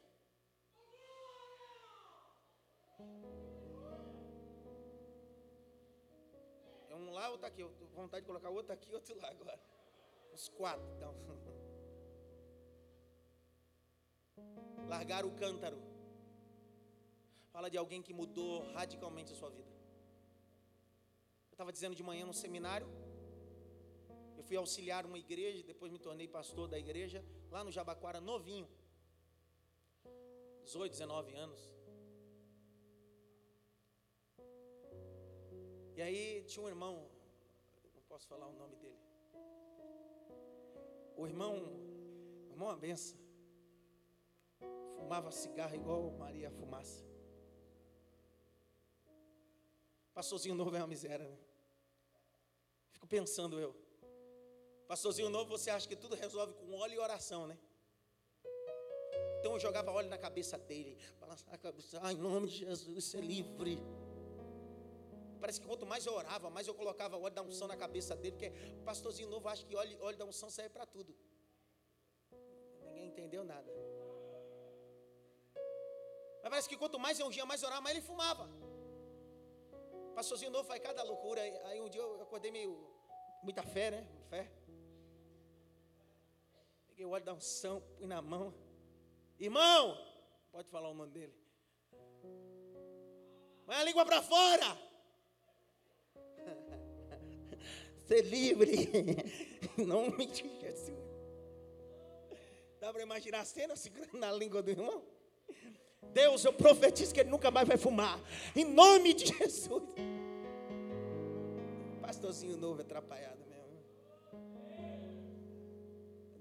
É 6.90 6.94
um 6.94 7.10
lá, 7.12 7.30
outro 7.30 7.46
aqui. 7.46 7.62
Eu 7.62 7.70
tô 7.78 7.86
com 7.86 8.02
vontade 8.02 8.20
de 8.24 8.26
colocar 8.26 8.50
outro 8.50 8.74
aqui 8.74 8.92
outro 8.92 9.16
lá 9.22 9.30
agora. 9.30 9.58
Os 10.34 10.50
quatro. 10.50 10.86
Então. 10.96 11.14
Largar 14.86 15.24
o 15.24 15.30
cântaro. 15.30 15.80
Fala 17.54 17.70
de 17.70 17.78
alguém 17.78 18.02
que 18.02 18.12
mudou 18.12 18.70
radicalmente 18.74 19.32
a 19.32 19.36
sua 19.36 19.48
vida. 19.48 19.70
Eu 21.48 21.54
estava 21.54 21.72
dizendo 21.72 21.94
de 21.94 22.02
manhã 22.02 22.26
no 22.26 22.34
seminário. 22.34 22.86
Eu 24.36 24.42
fui 24.44 24.58
auxiliar 24.58 25.06
uma 25.06 25.18
igreja, 25.18 25.62
depois 25.62 25.90
me 25.90 25.98
tornei 25.98 26.28
pastor 26.28 26.68
da 26.68 26.78
igreja, 26.78 27.24
lá 27.50 27.64
no 27.64 27.72
Jabaquara, 27.72 28.20
novinho. 28.20 28.68
18, 30.66 30.90
19 30.90 31.34
anos. 31.34 31.72
E 35.94 36.02
aí 36.02 36.42
tinha 36.42 36.64
um 36.64 36.68
irmão, 36.68 37.08
não 37.94 38.02
posso 38.02 38.26
falar 38.26 38.48
o 38.48 38.52
nome 38.52 38.76
dele. 38.76 38.98
O 41.16 41.26
irmão, 41.26 41.54
o 42.48 42.50
irmão 42.50 42.68
a 42.68 42.76
benção. 42.76 43.16
Fumava 44.96 45.30
cigarro 45.30 45.76
igual 45.76 46.10
Maria 46.10 46.50
fumaça. 46.50 47.06
Pastorzinho 50.12 50.54
novo 50.54 50.74
é 50.74 50.80
uma 50.80 50.88
miséria, 50.88 51.28
né? 51.28 51.38
Fico 52.90 53.06
pensando 53.06 53.60
eu. 53.60 53.74
Pastorzinho 54.88 55.30
novo, 55.30 55.48
você 55.48 55.70
acha 55.70 55.86
que 55.86 55.94
tudo 55.94 56.16
resolve 56.16 56.54
com 56.54 56.74
óleo 56.74 56.94
e 56.94 56.98
oração, 56.98 57.46
né? 57.46 57.56
Então 59.46 59.54
eu 59.54 59.60
jogava 59.60 59.92
óleo 59.92 60.08
na 60.08 60.18
cabeça 60.18 60.58
dele, 60.58 60.98
balançava 61.20 61.54
a 61.54 61.58
cabeça, 61.58 62.00
ai, 62.02 62.14
em 62.14 62.16
nome 62.16 62.48
de 62.48 62.56
Jesus, 62.56 63.04
ser 63.04 63.20
livre. 63.20 63.80
Parece 65.40 65.60
que 65.60 65.66
quanto 65.68 65.86
mais 65.86 66.04
eu 66.04 66.14
orava, 66.14 66.50
mais 66.50 66.66
eu 66.66 66.74
colocava 66.74 67.16
óleo 67.16 67.32
da 67.32 67.42
unção 67.42 67.68
na 67.68 67.76
cabeça 67.76 68.16
dele, 68.16 68.32
porque 68.32 68.52
o 68.80 68.82
pastorzinho 68.82 69.28
novo 69.28 69.48
acha 69.48 69.64
que 69.64 69.76
óleo, 69.76 70.02
óleo 70.02 70.18
da 70.18 70.24
unção 70.24 70.50
serve 70.50 70.70
para 70.70 70.84
tudo. 70.84 71.14
Ninguém 72.82 73.06
entendeu 73.06 73.44
nada. 73.44 73.72
Mas 76.42 76.50
parece 76.50 76.68
que 76.68 76.76
quanto 76.76 76.98
mais 76.98 77.20
eu 77.20 77.28
ungia, 77.28 77.46
mais 77.46 77.62
eu 77.62 77.68
orava, 77.68 77.82
mais 77.82 77.96
ele 77.96 78.04
fumava. 78.04 78.50
Pastorzinho 80.16 80.50
novo 80.50 80.64
faz 80.64 80.82
cada 80.82 81.04
loucura. 81.04 81.40
Aí 81.66 81.80
um 81.80 81.88
dia 81.88 82.00
eu 82.00 82.20
acordei 82.20 82.50
meio. 82.50 82.84
Muita 83.44 83.62
fé, 83.62 83.92
né? 83.92 84.08
Fé. 84.28 84.50
Peguei 86.88 87.06
o 87.06 87.10
óleo 87.10 87.24
da 87.24 87.32
unção, 87.32 87.80
pus 87.96 88.08
na 88.08 88.20
mão. 88.20 88.65
Irmão, 89.38 89.98
pode 90.50 90.68
falar 90.70 90.88
o 90.88 90.94
nome 90.94 91.12
dele. 91.12 91.34
Põe 93.66 93.76
a 93.76 93.84
língua 93.84 94.04
para 94.04 94.22
fora. 94.22 94.78
Ser 98.06 98.22
livre. 98.22 98.88
Nome 99.76 100.26
de 100.26 100.48
Jesus. 100.60 100.96
Dá 102.80 102.92
para 102.92 103.02
imaginar 103.02 103.40
a 103.40 103.44
cena 103.44 103.76
segurando 103.76 104.16
na 104.16 104.30
língua 104.32 104.62
do 104.62 104.70
irmão? 104.70 105.02
Deus, 106.12 106.44
eu 106.44 106.52
profetizo 106.52 107.12
que 107.12 107.20
ele 107.20 107.30
nunca 107.30 107.50
mais 107.50 107.66
vai 107.66 107.76
fumar. 107.76 108.18
Em 108.54 108.64
nome 108.64 109.12
de 109.12 109.26
Jesus. 109.26 109.82
Pastorzinho 112.00 112.56
novo 112.56 112.80
atrapalhado. 112.80 113.45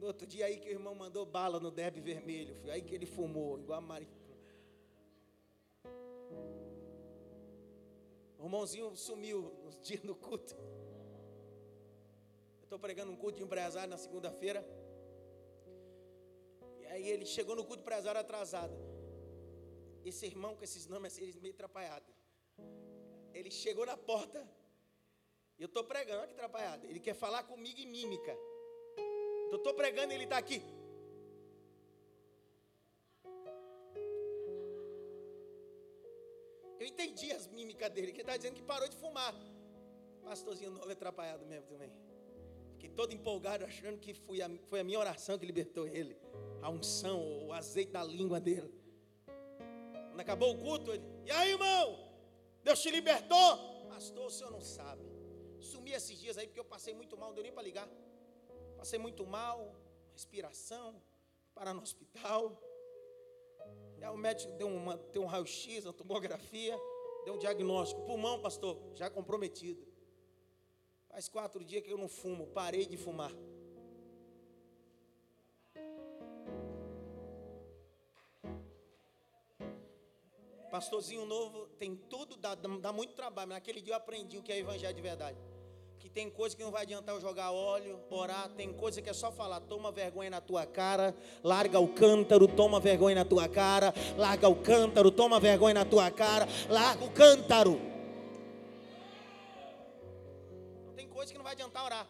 Outro 0.05 0.27
dia 0.27 0.45
aí 0.45 0.57
que 0.59 0.69
o 0.69 0.71
irmão 0.71 0.93
mandou 0.93 1.25
bala 1.25 1.59
no 1.59 1.71
derby 1.71 1.99
vermelho. 1.99 2.53
Foi 2.61 2.69
aí 2.69 2.81
que 2.81 2.93
ele 2.93 3.07
fumou, 3.07 3.59
igual 3.59 3.79
a 3.79 3.81
Maria. 3.81 4.07
O 8.37 8.43
irmãozinho 8.43 8.95
sumiu 8.95 9.51
nos 9.63 9.81
dias 9.81 10.03
no 10.03 10.13
culto. 10.25 10.55
Eu 12.59 12.63
estou 12.63 12.77
pregando 12.77 13.11
um 13.11 13.15
culto 13.15 13.37
de 13.37 13.43
empresário 13.43 13.89
na 13.89 13.97
segunda-feira. 13.97 14.63
E 16.79 16.85
aí 16.85 17.07
ele 17.09 17.25
chegou 17.25 17.55
no 17.55 17.63
culto 17.63 17.77
de 17.77 17.87
empresário 17.87 18.21
atrasado. 18.21 18.75
Esse 20.03 20.27
irmão 20.27 20.55
com 20.55 20.63
esses 20.63 20.85
nomes 20.85 21.17
eles 21.17 21.35
meio 21.37 21.55
atrapalhados. 21.55 22.13
Ele 23.33 23.49
chegou 23.49 23.87
na 23.87 23.97
porta. 23.97 24.47
Eu 25.57 25.65
estou 25.65 25.83
pregando, 25.83 26.19
olha 26.19 26.27
que 26.27 26.33
atrapalhado. 26.33 26.85
Ele 26.85 26.99
quer 26.99 27.15
falar 27.15 27.41
comigo 27.43 27.79
em 27.79 27.87
mímica. 27.87 28.37
Eu 29.51 29.57
estou 29.57 29.73
pregando 29.73 30.11
e 30.11 30.15
ele 30.15 30.23
está 30.25 30.37
aqui. 30.37 30.61
Eu 36.79 36.85
entendi 36.87 37.31
as 37.31 37.47
mímicas 37.47 37.89
dele, 37.89 38.11
que 38.11 38.17
ele 38.17 38.23
está 38.23 38.37
dizendo 38.37 38.55
que 38.55 38.61
parou 38.61 38.87
de 38.87 38.95
fumar. 38.97 39.33
Pastorzinho 40.23 40.71
novo 40.71 40.91
atrapalhado 40.91 41.45
mesmo 41.45 41.67
também. 41.67 41.91
Fiquei 42.73 42.89
todo 42.89 43.13
empolgado, 43.13 43.63
achando 43.63 43.97
que 43.97 44.13
foi 44.13 44.41
a, 44.41 44.49
foi 44.69 44.79
a 44.81 44.83
minha 44.83 44.99
oração 44.99 45.37
que 45.37 45.45
libertou 45.45 45.87
ele. 45.87 46.17
A 46.61 46.69
unção, 46.69 47.47
o 47.47 47.53
azeite 47.53 47.91
da 47.91 48.03
língua 48.03 48.39
dele. 48.39 48.73
Quando 50.09 50.19
acabou 50.19 50.53
o 50.53 50.57
culto, 50.57 50.91
ele, 50.91 51.03
e 51.25 51.31
aí, 51.31 51.51
irmão? 51.51 51.99
Deus 52.63 52.81
te 52.81 52.89
libertou? 52.89 53.85
Pastor, 53.89 54.25
o 54.25 54.29
senhor 54.29 54.51
não 54.51 54.61
sabe. 54.61 55.03
Sumi 55.59 55.91
esses 55.91 56.19
dias 56.19 56.37
aí 56.37 56.47
porque 56.47 56.59
eu 56.59 56.65
passei 56.65 56.93
muito 56.93 57.17
mal, 57.17 57.29
não 57.29 57.35
deu 57.35 57.43
nem 57.43 57.53
para 57.53 57.63
ligar. 57.63 57.87
Passei 58.85 58.99
muito 58.99 59.25
mal, 59.25 59.75
respiração, 60.13 61.01
parar 61.55 61.73
no 61.73 61.81
hospital. 61.81 62.55
Aí 63.99 64.07
o 64.09 64.15
médico 64.15 64.53
deu, 64.59 64.67
uma, 64.67 64.95
deu 65.11 65.23
um 65.23 65.25
raio-x, 65.25 65.85
uma 65.85 65.91
tomografia, 65.91 66.79
deu 67.25 67.33
um 67.33 67.39
diagnóstico. 67.39 68.05
Pulmão, 68.05 68.39
pastor, 68.39 68.79
já 68.93 69.09
comprometido. 69.09 69.83
Faz 71.09 71.27
quatro 71.27 71.63
dias 71.65 71.81
que 71.81 71.91
eu 71.91 71.97
não 71.97 72.07
fumo, 72.07 72.45
parei 72.45 72.85
de 72.85 72.95
fumar. 72.95 73.31
Pastorzinho 80.69 81.25
novo 81.25 81.69
tem 81.69 81.95
tudo, 81.95 82.37
dá, 82.37 82.53
dá 82.53 82.93
muito 82.93 83.15
trabalho. 83.15 83.49
Mas 83.49 83.55
naquele 83.55 83.81
dia 83.81 83.93
eu 83.93 83.97
aprendi 83.97 84.37
o 84.37 84.43
que 84.43 84.51
é 84.51 84.59
evangelho 84.59 84.93
de 84.93 85.01
verdade 85.01 85.54
que 86.05 86.09
tem 86.11 86.29
coisa 86.29 86.55
que 86.55 86.63
não 86.63 86.69
vai 86.69 86.83
adiantar 86.83 87.15
eu 87.15 87.19
jogar 87.19 87.51
óleo, 87.51 87.99
orar, 88.11 88.47
tem 88.49 88.71
coisa 88.71 89.01
que 89.01 89.09
é 89.09 89.13
só 89.13 89.31
falar, 89.31 89.59
toma 89.61 89.91
vergonha 89.91 90.29
na 90.29 90.39
tua 90.39 90.63
cara, 90.63 91.15
larga 91.43 91.79
o 91.79 91.87
cântaro, 91.87 92.47
toma 92.47 92.79
vergonha 92.79 93.15
na 93.15 93.25
tua 93.25 93.49
cara, 93.49 93.91
larga 94.15 94.47
o 94.47 94.55
cântaro, 94.55 95.09
toma 95.09 95.39
vergonha 95.39 95.73
na 95.73 95.83
tua 95.83 96.11
cara, 96.11 96.47
larga 96.69 97.03
o 97.03 97.11
cântaro. 97.11 97.81
Tem 100.95 101.07
coisa 101.07 101.31
que 101.31 101.39
não 101.39 101.43
vai 101.43 101.53
adiantar 101.53 101.83
orar. 101.83 102.07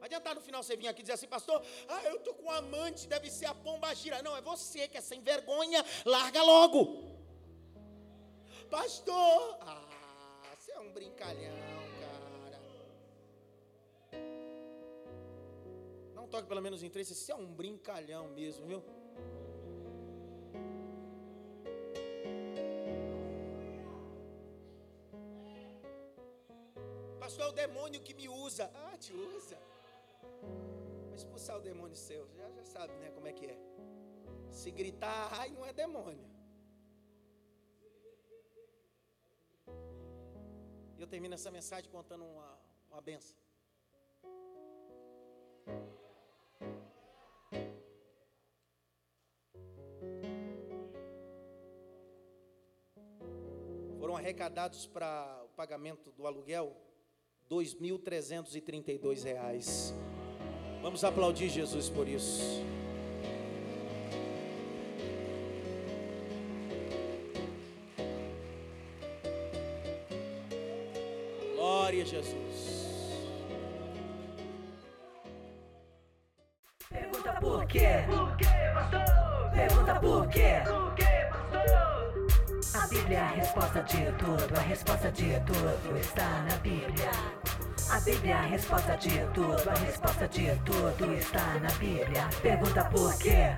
Vai 0.00 0.06
adiantar 0.08 0.34
no 0.34 0.40
final 0.40 0.62
você 0.62 0.78
vir 0.78 0.88
aqui 0.88 1.00
e 1.00 1.02
dizer 1.02 1.12
assim, 1.12 1.28
pastor, 1.28 1.62
ah, 1.86 2.04
eu 2.04 2.20
tô 2.20 2.32
com 2.32 2.44
um 2.44 2.50
amante, 2.50 3.06
deve 3.06 3.30
ser 3.30 3.44
a 3.44 3.54
pomba 3.54 3.94
gira. 3.94 4.22
Não, 4.22 4.34
é 4.34 4.40
você 4.40 4.88
que 4.88 4.96
é 4.96 5.02
sem 5.02 5.20
vergonha, 5.20 5.84
larga 6.06 6.42
logo. 6.42 7.04
Pastor, 8.70 9.58
ah, 9.60 9.86
você 10.58 10.72
é 10.72 10.80
um 10.80 10.90
brincalhão. 10.90 11.85
Um 16.26 16.28
toque 16.28 16.48
pelo 16.48 16.60
menos 16.60 16.82
em 16.82 16.90
três. 16.90 17.08
Você 17.08 17.32
é 17.32 17.36
um 17.36 17.46
brincalhão 17.60 18.28
mesmo, 18.28 18.66
viu? 18.66 18.82
Pastor, 27.20 27.44
é 27.46 27.48
o 27.48 27.52
demônio 27.52 28.00
que 28.00 28.14
me 28.14 28.28
usa. 28.28 28.70
Ah, 28.74 28.96
te 28.98 29.12
usa. 29.14 29.58
Vai 31.08 31.16
expulsar 31.16 31.56
o 31.56 31.60
demônio 31.60 31.96
seu. 31.96 32.28
Já, 32.34 32.50
já 32.50 32.64
sabe, 32.64 32.92
né, 32.94 33.10
como 33.10 33.28
é 33.28 33.32
que 33.32 33.46
é. 33.46 33.58
Se 34.50 34.70
gritar, 34.70 35.28
ai, 35.32 35.50
não 35.50 35.64
é 35.64 35.72
demônio. 35.72 36.28
Eu 40.98 41.06
termino 41.06 41.34
essa 41.34 41.50
mensagem 41.50 41.90
contando 41.90 42.24
uma, 42.24 42.58
uma 42.90 43.00
benção. 43.00 43.36
Arrecadados 54.26 54.86
para 54.86 55.40
o 55.44 55.48
pagamento 55.50 56.10
do 56.10 56.26
aluguel, 56.26 56.76
R$ 57.48 57.56
2.332. 57.56 59.94
Vamos 60.82 61.04
aplaudir 61.04 61.48
Jesus 61.48 61.88
por 61.88 62.08
isso. 62.08 62.60
Glória 71.54 72.02
a 72.02 72.06
Jesus. 72.06 72.95
Bíblia 83.06 83.22
a 83.22 83.28
resposta 83.28 83.82
de 83.82 84.12
tudo, 84.18 84.56
a 84.56 84.62
resposta 84.62 85.12
de 85.12 85.40
tudo 85.46 85.96
está 85.96 86.28
na 86.42 86.56
Bíblia. 86.56 87.10
A 87.88 88.00
Bíblia 88.00 88.36
a 88.36 88.42
resposta 88.42 88.96
de 88.96 89.24
tudo, 89.32 89.70
a 89.70 89.74
resposta 89.74 90.26
de 90.26 90.56
tudo 90.64 91.12
está 91.14 91.54
na 91.60 91.70
Bíblia. 91.78 92.28
Pergunta 92.42 92.84
por 92.86 93.16
quê? 93.18 93.54